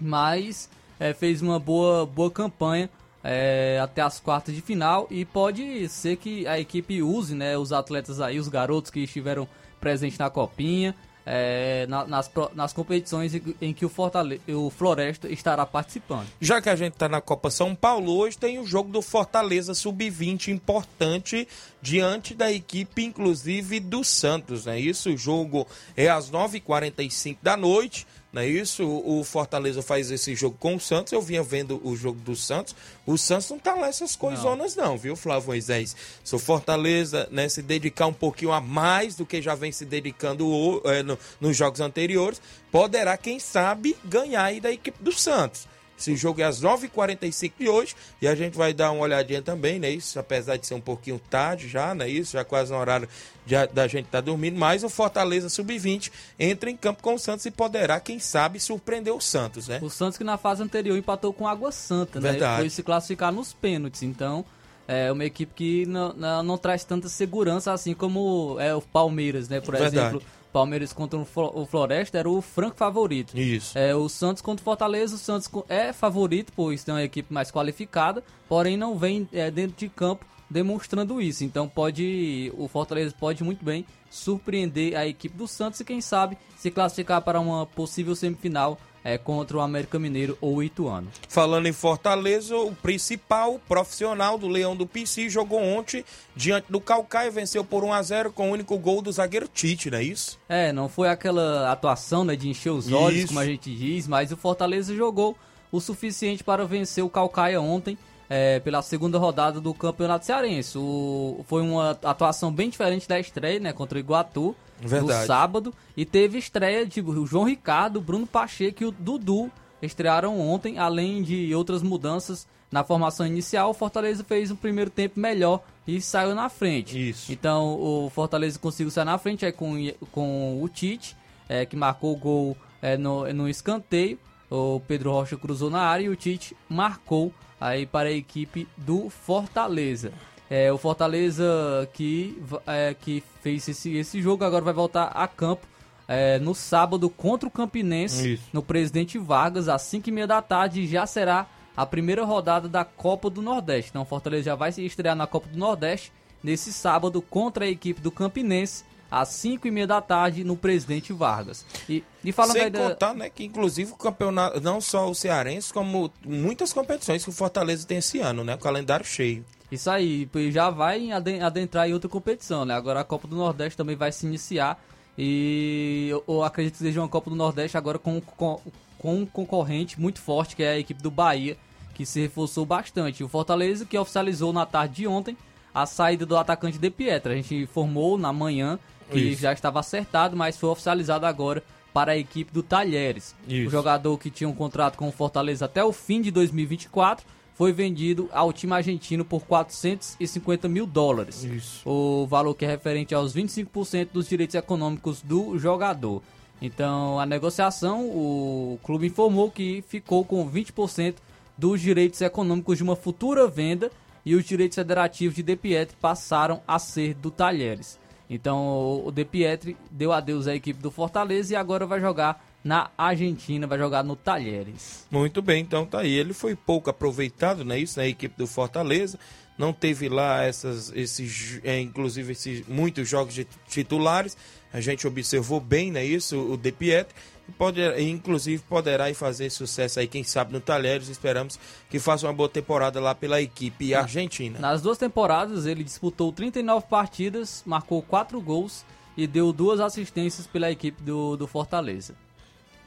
[0.00, 0.68] mas
[0.98, 2.90] é, fez uma boa, boa campanha
[3.22, 7.72] é, até as quartas de final e pode ser que a equipe use né, os
[7.72, 9.46] atletas aí, os garotos que estiveram
[9.80, 15.64] presentes na copinha é, na, nas, nas competições em que o, Fortale o Floresta estará
[15.64, 16.26] participando.
[16.40, 19.74] Já que a gente está na Copa São Paulo, hoje tem o jogo do Fortaleza
[19.74, 21.46] Sub-20 importante
[21.80, 24.66] diante da equipe, inclusive do Santos.
[24.66, 24.80] Né?
[24.80, 25.66] Isso, o jogo
[25.96, 28.06] é às 9h45 da noite.
[28.32, 28.82] Não é isso?
[28.82, 31.12] O Fortaleza faz esse jogo com o Santos.
[31.12, 32.74] Eu vinha vendo o jogo do Santos.
[33.04, 35.94] O Santos não tá lá essas coisonas, não, não viu, Flávio Moisés?
[36.24, 39.84] Se o Fortaleza né, se dedicar um pouquinho a mais do que já vem se
[39.84, 45.68] dedicando é, no, nos jogos anteriores, poderá, quem sabe, ganhar aí da equipe do Santos.
[46.02, 49.78] Esse jogo é às 9h45 de hoje e a gente vai dar uma olhadinha também,
[49.78, 49.88] né?
[49.88, 52.08] Isso, apesar de ser um pouquinho tarde já, né?
[52.08, 53.08] Isso, já quase no horário
[53.46, 54.58] de, da gente estar tá dormindo.
[54.58, 59.14] Mas o Fortaleza Sub-20 entra em campo com o Santos e poderá, quem sabe, surpreender
[59.14, 59.78] o Santos, né?
[59.80, 62.32] O Santos que na fase anterior empatou com Água Santa, né?
[62.32, 62.62] Verdade.
[62.62, 64.02] Foi se classificar nos pênaltis.
[64.02, 64.44] Então,
[64.88, 69.48] é uma equipe que não, não, não, traz tanta segurança assim como é o Palmeiras,
[69.48, 69.60] né?
[69.60, 69.96] Por Verdade.
[69.96, 70.22] exemplo,
[70.52, 73.36] Palmeiras contra o Floresta era o franco favorito.
[73.36, 73.76] Isso.
[73.76, 77.50] É, o Santos contra o Fortaleza, o Santos é favorito, pois tem uma equipe mais
[77.50, 81.44] qualificada, porém não vem é, dentro de campo demonstrando isso.
[81.44, 86.36] Então pode o Fortaleza pode muito bem surpreender a equipe do Santos e quem sabe
[86.56, 91.08] se classificar para uma possível semifinal é, contra o América Mineiro ou o Ituano.
[91.28, 97.30] Falando em Fortaleza, o principal profissional do Leão do PC jogou ontem diante do Calcaia,
[97.30, 100.38] venceu por 1 a 0 com o único gol do zagueiro Tite, não é isso?
[100.48, 103.28] É, não foi aquela atuação né, de encher os olhos, isso.
[103.28, 105.36] como a gente diz, mas o Fortaleza jogou
[105.70, 107.96] o suficiente para vencer o Calcaia ontem.
[108.34, 110.78] É, pela segunda rodada do Campeonato Cearense.
[110.78, 114.56] O, foi uma atuação bem diferente da estreia, né, contra o Iguatu.
[114.88, 115.20] Verdade.
[115.20, 115.74] no sábado.
[115.96, 121.22] E teve estreia de o João Ricardo, Bruno Pacheco e o Dudu estrearam ontem, além
[121.22, 123.70] de outras mudanças na formação inicial.
[123.70, 127.10] O Fortaleza fez um primeiro tempo melhor e saiu na frente.
[127.10, 127.32] Isso.
[127.32, 129.74] Então o Fortaleza conseguiu sair na frente aí com,
[130.10, 131.16] com o Tite,
[131.48, 134.18] é, que marcou o gol é, no, no escanteio.
[134.50, 139.08] O Pedro Rocha cruzou na área e o Tite marcou aí para a equipe do
[139.08, 140.12] Fortaleza.
[140.54, 145.66] É, o Fortaleza que, é, que fez esse, esse jogo agora vai voltar a campo
[146.06, 148.44] é, no sábado contra o Campinense, Isso.
[148.52, 150.86] no Presidente Vargas, às 5h30 da tarde.
[150.86, 153.88] Já será a primeira rodada da Copa do Nordeste.
[153.92, 156.12] Então, o Fortaleza já vai se estrear na Copa do Nordeste
[156.44, 161.14] nesse sábado contra a equipe do Campinense às 5 e meia da tarde no Presidente
[161.14, 161.64] Vargas.
[161.88, 166.12] E, e falando Sem contar, né, que inclusive o campeonato, não só o Cearense, como
[166.26, 168.54] muitas competições que o Fortaleza tem esse ano, né?
[168.54, 169.42] O calendário cheio.
[169.72, 172.74] Isso aí, já vai adentrar em outra competição, né?
[172.74, 174.78] Agora a Copa do Nordeste também vai se iniciar
[175.16, 178.60] e eu, eu acredito que seja uma Copa do Nordeste agora com, com,
[178.98, 181.56] com um concorrente muito forte, que é a equipe do Bahia,
[181.94, 183.24] que se reforçou bastante.
[183.24, 185.38] O Fortaleza, que oficializou na tarde de ontem
[185.74, 187.32] a saída do atacante De Pietra.
[187.32, 188.78] A gente informou na manhã
[189.10, 189.40] que Isso.
[189.40, 191.62] já estava acertado, mas foi oficializado agora
[191.94, 193.34] para a equipe do Talheres.
[193.48, 193.68] Isso.
[193.68, 197.72] O jogador que tinha um contrato com o Fortaleza até o fim de 2024 foi
[197.72, 201.44] vendido ao time argentino por 450 mil dólares.
[201.44, 201.88] Isso.
[201.88, 206.22] O valor que é referente aos 25% dos direitos econômicos do jogador.
[206.60, 211.16] Então, a negociação, o clube informou que ficou com 20%
[211.58, 213.90] dos direitos econômicos de uma futura venda
[214.24, 217.98] e os direitos federativos de De Pietri passaram a ser do Talheres.
[218.30, 222.90] Então, o De Pietri deu adeus à equipe do Fortaleza e agora vai jogar na
[222.96, 225.06] Argentina, vai jogar no Talheres.
[225.10, 226.12] Muito bem, então tá aí.
[226.12, 227.78] Ele foi pouco aproveitado, né?
[227.78, 229.18] Isso na equipe do Fortaleza.
[229.58, 234.36] Não teve lá essas, esses, é, inclusive esses muitos jogos de titulares.
[234.72, 236.04] A gente observou bem, né?
[236.04, 237.14] Isso, o De Pietri.
[237.58, 241.08] Pode, inclusive poderá fazer sucesso aí, quem sabe, no Talheres.
[241.08, 241.58] Esperamos
[241.90, 244.58] que faça uma boa temporada lá pela equipe argentina.
[244.58, 248.84] Nas duas temporadas, ele disputou 39 partidas, marcou 4 gols
[249.16, 252.14] e deu duas assistências pela equipe do, do Fortaleza.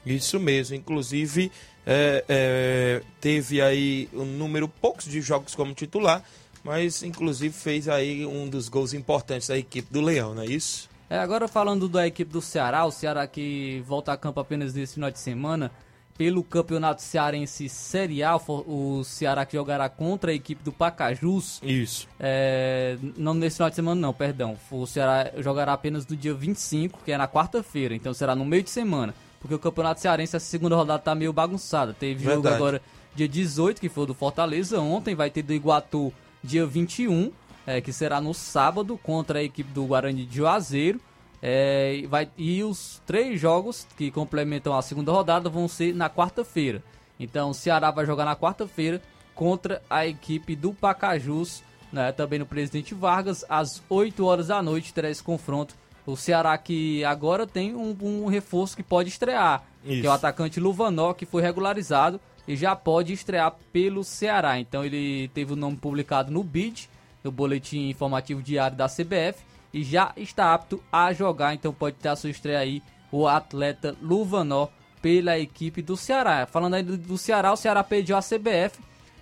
[0.06, 1.50] Isso mesmo, inclusive
[1.84, 6.22] é, é, teve aí um número poucos de jogos como titular,
[6.62, 10.88] mas inclusive fez aí um dos gols importantes da equipe do Leão, não é isso?
[11.08, 14.94] É, agora falando da equipe do Ceará, o Ceará que volta a campo apenas nesse
[14.94, 15.70] final de semana,
[16.18, 21.60] pelo Campeonato Cearense Série A, o Ceará que jogará contra a equipe do Pacajus.
[21.62, 22.08] Isso.
[22.18, 24.56] É, não nesse final de semana não, perdão.
[24.70, 28.62] O Ceará jogará apenas no dia 25, que é na quarta-feira, então será no meio
[28.62, 31.92] de semana porque o Campeonato Cearense, essa segunda rodada tá meio bagunçada.
[31.92, 32.36] Teve Verdade.
[32.36, 32.82] jogo agora
[33.14, 36.12] dia 18, que foi o do Fortaleza, ontem vai ter do Iguatu
[36.42, 37.32] dia 21,
[37.66, 41.00] é, que será no sábado, contra a equipe do Guarani de Juazeiro.
[41.42, 46.82] É, vai, e os três jogos que complementam a segunda rodada vão ser na quarta-feira.
[47.18, 49.00] Então o Ceará vai jogar na quarta-feira
[49.34, 51.62] contra a equipe do Pacajus,
[51.92, 55.74] né, também no Presidente Vargas, às 8 horas da noite terá esse confronto
[56.06, 60.00] o Ceará que agora tem um, um reforço que pode estrear, Isso.
[60.00, 64.58] que é o atacante Luvanó, que foi regularizado e já pode estrear pelo Ceará.
[64.58, 66.88] Então ele teve o nome publicado no BID,
[67.24, 69.44] no Boletim Informativo Diário da CBF,
[69.74, 73.96] e já está apto a jogar, então pode ter a sua estreia aí o atleta
[74.00, 74.68] Luvanó
[75.02, 76.46] pela equipe do Ceará.
[76.46, 78.78] Falando aí do, do Ceará, o Ceará pediu à CBF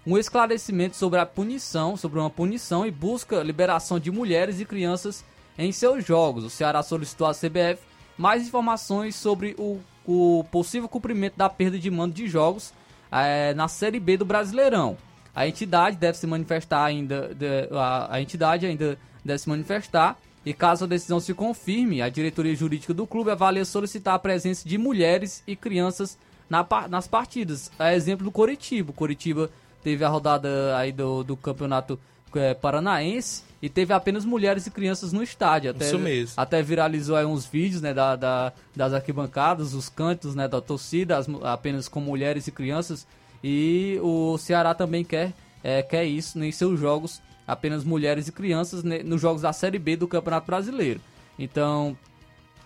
[0.06, 5.24] um esclarecimento sobre a punição, sobre uma punição e busca liberação de mulheres e crianças
[5.58, 6.44] em seus jogos.
[6.44, 7.80] O Ceará solicitou à CBF
[8.16, 12.72] mais informações sobre o, o possível cumprimento da perda de mando de jogos
[13.10, 14.96] é, na Série B do Brasileirão.
[15.34, 20.52] A entidade deve se manifestar ainda, de, a, a entidade ainda deve se manifestar e
[20.52, 24.76] caso a decisão se confirme, a diretoria jurídica do clube avalia solicitar a presença de
[24.76, 27.70] mulheres e crianças na, nas partidas.
[27.78, 28.90] A exemplo do Coritiba.
[28.90, 29.50] O Coritiba
[29.82, 31.98] teve a rodada aí do, do campeonato
[32.38, 35.70] é, paranaense e teve apenas mulheres e crianças no estádio.
[35.70, 36.34] Até, Isso mesmo.
[36.36, 41.16] Até viralizou aí uns vídeos, né, da, da das arquibancadas, os cantos, né, da torcida,
[41.16, 43.06] as, apenas com mulheres e crianças.
[43.42, 45.32] E o Ceará também quer,
[45.62, 49.78] é, quer isso em seus jogos, apenas mulheres e crianças, né, nos jogos da Série
[49.78, 51.00] B do Campeonato Brasileiro.
[51.38, 51.96] Então,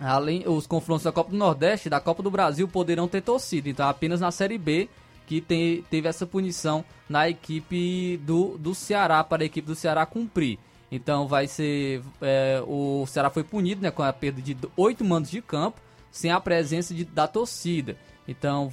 [0.00, 3.68] além os confrontos da Copa do Nordeste e da Copa do Brasil poderão ter torcida.
[3.68, 4.88] Então, apenas na Série B
[5.28, 10.06] que tem, teve essa punição na equipe do, do Ceará, para a equipe do Ceará
[10.06, 10.58] cumprir.
[10.90, 12.00] Então vai ser.
[12.22, 16.30] É, o Ceará foi punido né, com a perda de oito mandos de campo, sem
[16.30, 17.98] a presença de, da torcida.
[18.26, 18.70] Então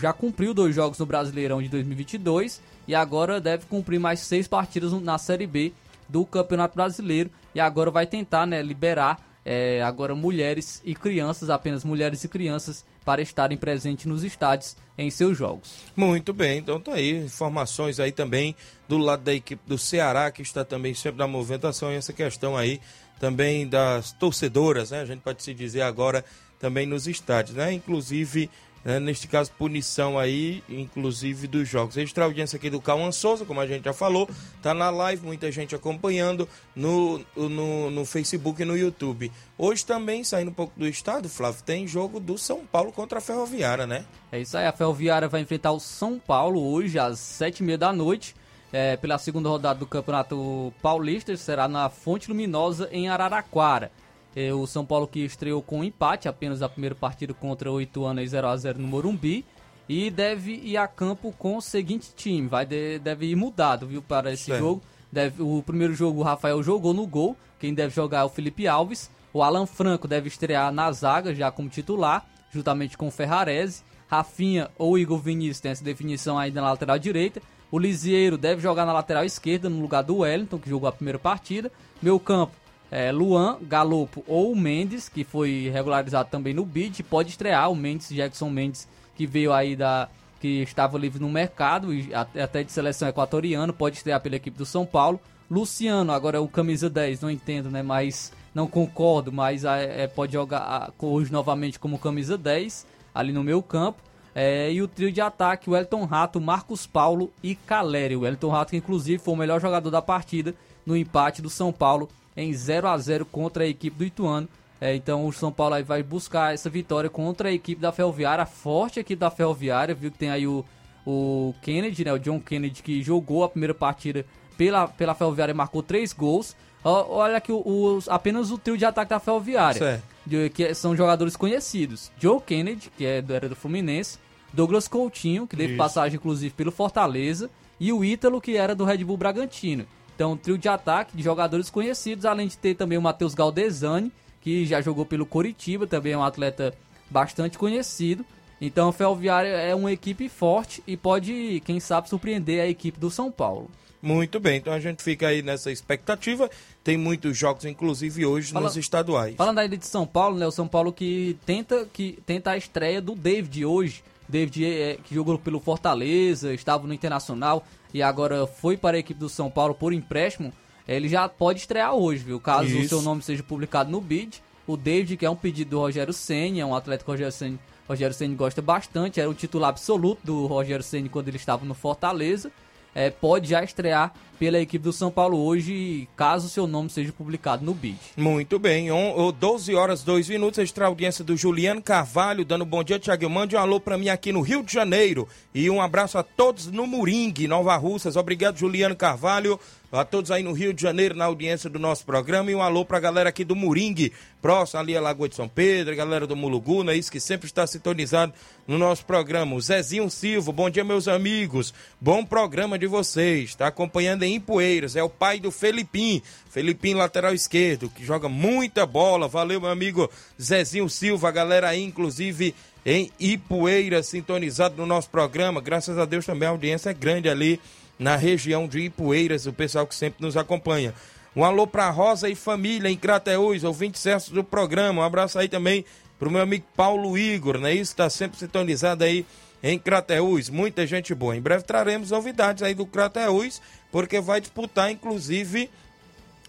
[0.00, 4.92] já cumpriu dois jogos no Brasileirão de 2022 e agora deve cumprir mais seis partidas
[5.02, 5.74] na Série B
[6.08, 7.30] do Campeonato Brasileiro.
[7.54, 12.84] E agora vai tentar né, liberar é, agora mulheres e crianças, apenas mulheres e crianças,
[13.08, 15.76] para estarem presentes nos estádios em seus jogos.
[15.96, 18.54] Muito bem, então tá aí informações aí também
[18.86, 22.54] do lado da equipe do Ceará, que está também sempre na movimentação, e essa questão
[22.54, 22.82] aí
[23.18, 25.00] também das torcedoras, né?
[25.00, 26.22] A gente pode se dizer agora
[26.60, 27.72] também nos estádios, né?
[27.72, 28.50] Inclusive
[28.84, 31.96] né, neste caso, punição aí, inclusive dos jogos.
[31.96, 34.28] Registrar a audiência aqui do Cauã Souza, como a gente já falou,
[34.62, 39.30] tá na live, muita gente acompanhando no, no, no Facebook e no YouTube.
[39.56, 43.20] Hoje também, saindo um pouco do estado, Flávio, tem jogo do São Paulo contra a
[43.20, 44.04] Ferroviária, né?
[44.30, 47.78] É isso aí, a Ferroviária vai enfrentar o São Paulo hoje às sete e meia
[47.78, 48.34] da noite.
[48.70, 53.90] É, pela segunda rodada do Campeonato Paulista, será na Fonte Luminosa, em Araraquara.
[54.36, 57.80] É, o São Paulo que estreou com um empate apenas a primeira partida contra o
[57.80, 59.44] Ituano 0x0 no Morumbi.
[59.88, 62.46] E deve ir a campo com o seguinte time.
[62.46, 64.82] Vai de, deve ir mudado, viu, para esse jogo.
[65.10, 67.36] Deve, o primeiro jogo o Rafael jogou no gol.
[67.58, 69.10] Quem deve jogar é o Felipe Alves.
[69.32, 73.82] O Alan Franco deve estrear na zaga, já como titular, juntamente com o Ferrarese.
[74.08, 77.40] Rafinha ou Igor Vinícius tem essa definição ainda na lateral direita.
[77.70, 81.18] O Lisieiro deve jogar na lateral esquerda no lugar do Wellington, que jogou a primeira
[81.18, 81.70] partida.
[82.00, 82.52] Meu campo
[82.90, 87.02] é Luan, Galopo ou Mendes, que foi regularizado também no bid.
[87.02, 90.08] Pode estrear o Mendes, Jackson Mendes, que veio aí da.
[90.40, 94.64] que estava livre no mercado, e até de seleção equatoriana, pode estrear pela equipe do
[94.64, 95.20] São Paulo.
[95.50, 97.82] Luciano, agora é o camisa 10, não entendo, né?
[97.82, 103.62] Mas não concordo, mas é, pode jogar hoje novamente como camisa 10, ali no meu
[103.62, 104.02] campo.
[104.34, 108.14] É, e o trio de ataque, o Elton Rato, Marcos Paulo e Caleri.
[108.14, 110.54] O Elton Rato, que inclusive foi o melhor jogador da partida
[110.86, 112.08] no empate do São Paulo
[112.38, 114.48] em 0 a 0 contra a equipe do Ituano.
[114.80, 118.44] É, então o São Paulo aí vai buscar essa vitória contra a equipe da Ferroviária,
[118.44, 120.64] a forte equipe da Ferroviária, viu que tem aí o,
[121.04, 124.24] o Kennedy, né, o John Kennedy, que jogou a primeira partida
[124.56, 126.54] pela, pela Ferroviária e marcou três gols.
[126.84, 132.12] Olha que os, apenas o trio de ataque da Ferroviária, de, que são jogadores conhecidos.
[132.16, 134.16] Joe Kennedy, que é, era do Fluminense,
[134.52, 138.98] Douglas Coutinho, que teve passagem inclusive pelo Fortaleza, e o Ítalo, que era do Red
[138.98, 139.86] Bull Bragantino.
[140.18, 144.10] Então, um trio de ataque de jogadores conhecidos, além de ter também o Matheus Galdesani,
[144.40, 146.74] que já jogou pelo Coritiba, também é um atleta
[147.08, 148.26] bastante conhecido.
[148.60, 153.12] Então, o Ferroviária é uma equipe forte e pode, quem sabe, surpreender a equipe do
[153.12, 153.70] São Paulo.
[154.02, 156.50] Muito bem, então a gente fica aí nessa expectativa.
[156.82, 159.36] Tem muitos jogos, inclusive hoje, Fala, nos estaduais.
[159.36, 160.48] Falando aí de São Paulo, né?
[160.48, 164.02] O São Paulo que tenta, que tenta a estreia do David hoje.
[164.28, 169.18] David é, que jogou pelo Fortaleza, estava no Internacional e agora foi para a equipe
[169.18, 170.52] do São Paulo por empréstimo.
[170.86, 172.40] Ele já pode estrear hoje, viu?
[172.40, 172.78] Caso Isso.
[172.78, 174.42] o seu nome seja publicado no bid.
[174.66, 177.32] O David, que é um pedido do Rogério Senna, é um atleta que o Rogério
[177.32, 177.58] Senna,
[177.88, 181.74] Rogério Senna gosta bastante, era o titular absoluto do Rogério Senna quando ele estava no
[181.74, 182.52] Fortaleza
[182.98, 187.64] é, pode já estrear pela equipe do São Paulo hoje, caso seu nome seja publicado
[187.64, 187.98] no BID.
[188.16, 192.98] Muito bem, on, 12 horas 2 minutos, extra audiência do Juliano Carvalho, dando bom dia,
[192.98, 193.28] Tiago.
[193.28, 196.66] Mande um alô para mim aqui no Rio de Janeiro e um abraço a todos
[196.66, 198.16] no Moringue, Nova Russas.
[198.16, 199.58] Obrigado, Juliano Carvalho
[199.90, 202.84] a todos aí no Rio de Janeiro na audiência do nosso programa e um alô
[202.84, 204.12] pra galera aqui do Moringue,
[204.42, 207.66] próximo ali a Lagoa de São Pedro, galera do Mulugu, é isso que sempre está
[207.66, 208.34] sintonizado
[208.66, 209.56] no nosso programa.
[209.56, 214.96] O Zezinho Silva, bom dia meus amigos, bom programa de vocês, está acompanhando em Ipueiras,
[214.96, 220.10] é o pai do Felipim, Felipim lateral esquerdo, que joga muita bola, valeu meu amigo
[220.40, 222.54] Zezinho Silva, galera aí inclusive
[222.84, 227.60] em Ipueiras sintonizado no nosso programa, graças a Deus também a audiência é grande ali
[227.98, 230.94] na região de Ipueiras, o pessoal que sempre nos acompanha.
[231.34, 235.02] Um alô para Rosa e família em Crateús, ouvinte certo do programa.
[235.02, 235.84] Um abraço aí também
[236.18, 237.72] pro meu amigo Paulo Igor, né?
[237.72, 239.24] Isso está sempre sintonizado aí
[239.62, 240.48] em Crateús.
[240.48, 241.36] Muita gente boa.
[241.36, 245.70] Em breve traremos novidades aí do Crateús, porque vai disputar inclusive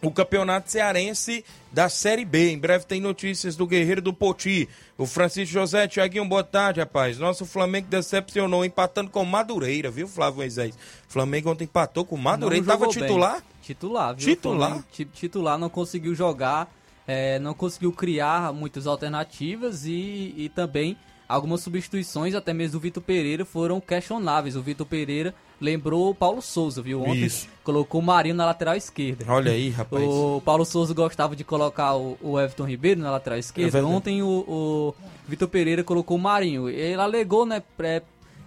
[0.02, 2.52] o Campeonato Cearense da Série B.
[2.52, 4.68] Em breve tem notícias do Guerreiro do Poti.
[4.98, 7.18] O Francisco José, Tiaguinho, boa tarde, rapaz.
[7.18, 10.78] Nosso Flamengo decepcionou, empatando com Madureira, viu, Flávio Moisés?
[11.08, 12.66] Flamengo ontem empatou com Madureira.
[12.66, 13.34] Tava titular?
[13.34, 13.44] Bem.
[13.62, 14.36] Titular, viu?
[14.36, 14.84] Titular?
[15.14, 16.74] Titular, não conseguiu jogar,
[17.06, 20.98] é, não conseguiu criar muitas alternativas e, e também
[21.30, 24.56] algumas substituições, até mesmo do Vitor Pereira, foram questionáveis.
[24.56, 27.04] O Vitor Pereira lembrou o Paulo Souza, viu?
[27.04, 27.48] Ontem Isso.
[27.64, 29.26] colocou o Marinho na lateral esquerda.
[29.28, 30.04] Olha aí, rapaz.
[30.04, 33.78] O Paulo Souza gostava de colocar o, o Everton Ribeiro na lateral esquerda.
[33.78, 34.96] É Ontem o, o
[35.28, 36.68] Vitor Pereira colocou o Marinho.
[36.68, 38.02] Ele alegou, né, é,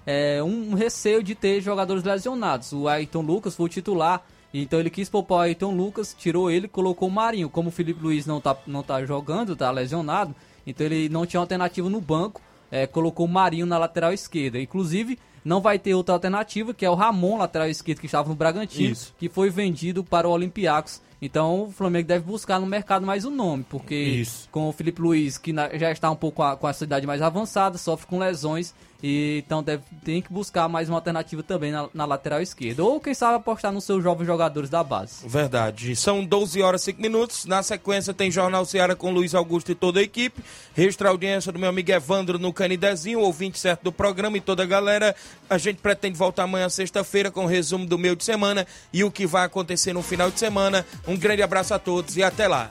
[0.05, 2.73] é, um receio de ter jogadores lesionados.
[2.73, 4.27] O Ayrton Lucas foi o titular.
[4.53, 7.49] Então ele quis poupar o Ayrton Lucas, tirou ele colocou o Marinho.
[7.49, 10.35] Como o Felipe Luiz não tá, não tá jogando, tá lesionado,
[10.67, 12.39] então ele não tinha alternativa no banco
[12.73, 14.59] é, colocou o Marinho na lateral esquerda.
[14.59, 18.35] Inclusive, não vai ter outra alternativa, que é o Ramon, lateral esquerdo, que estava no
[18.35, 19.15] Bragantino, Isso.
[19.19, 21.03] que foi vendido para o Olympiacos.
[21.21, 24.49] Então o Flamengo deve buscar no mercado mais um nome, porque Isso.
[24.51, 28.09] com o Felipe Luiz, que já está um pouco com a, cidade mais avançada, sofre
[28.09, 32.41] com lesões, e, então deve, tem que buscar mais uma alternativa também na, na, lateral
[32.41, 32.85] esquerda.
[32.85, 35.27] Ou quem sabe apostar nos seus jovens jogadores da base.
[35.27, 35.97] Verdade.
[35.97, 37.45] São 12 horas e 5 minutos.
[37.47, 40.41] Na sequência tem Jornal Ceará com Luiz Augusto e toda a equipe.
[40.73, 44.63] Registra a audiência do meu amigo Evandro no Canidezinho, ouvinte certo do programa e toda
[44.63, 45.17] a galera.
[45.51, 49.11] A gente pretende voltar amanhã, sexta-feira, com o resumo do meio de semana e o
[49.11, 50.87] que vai acontecer no final de semana.
[51.09, 52.71] Um grande abraço a todos e até lá.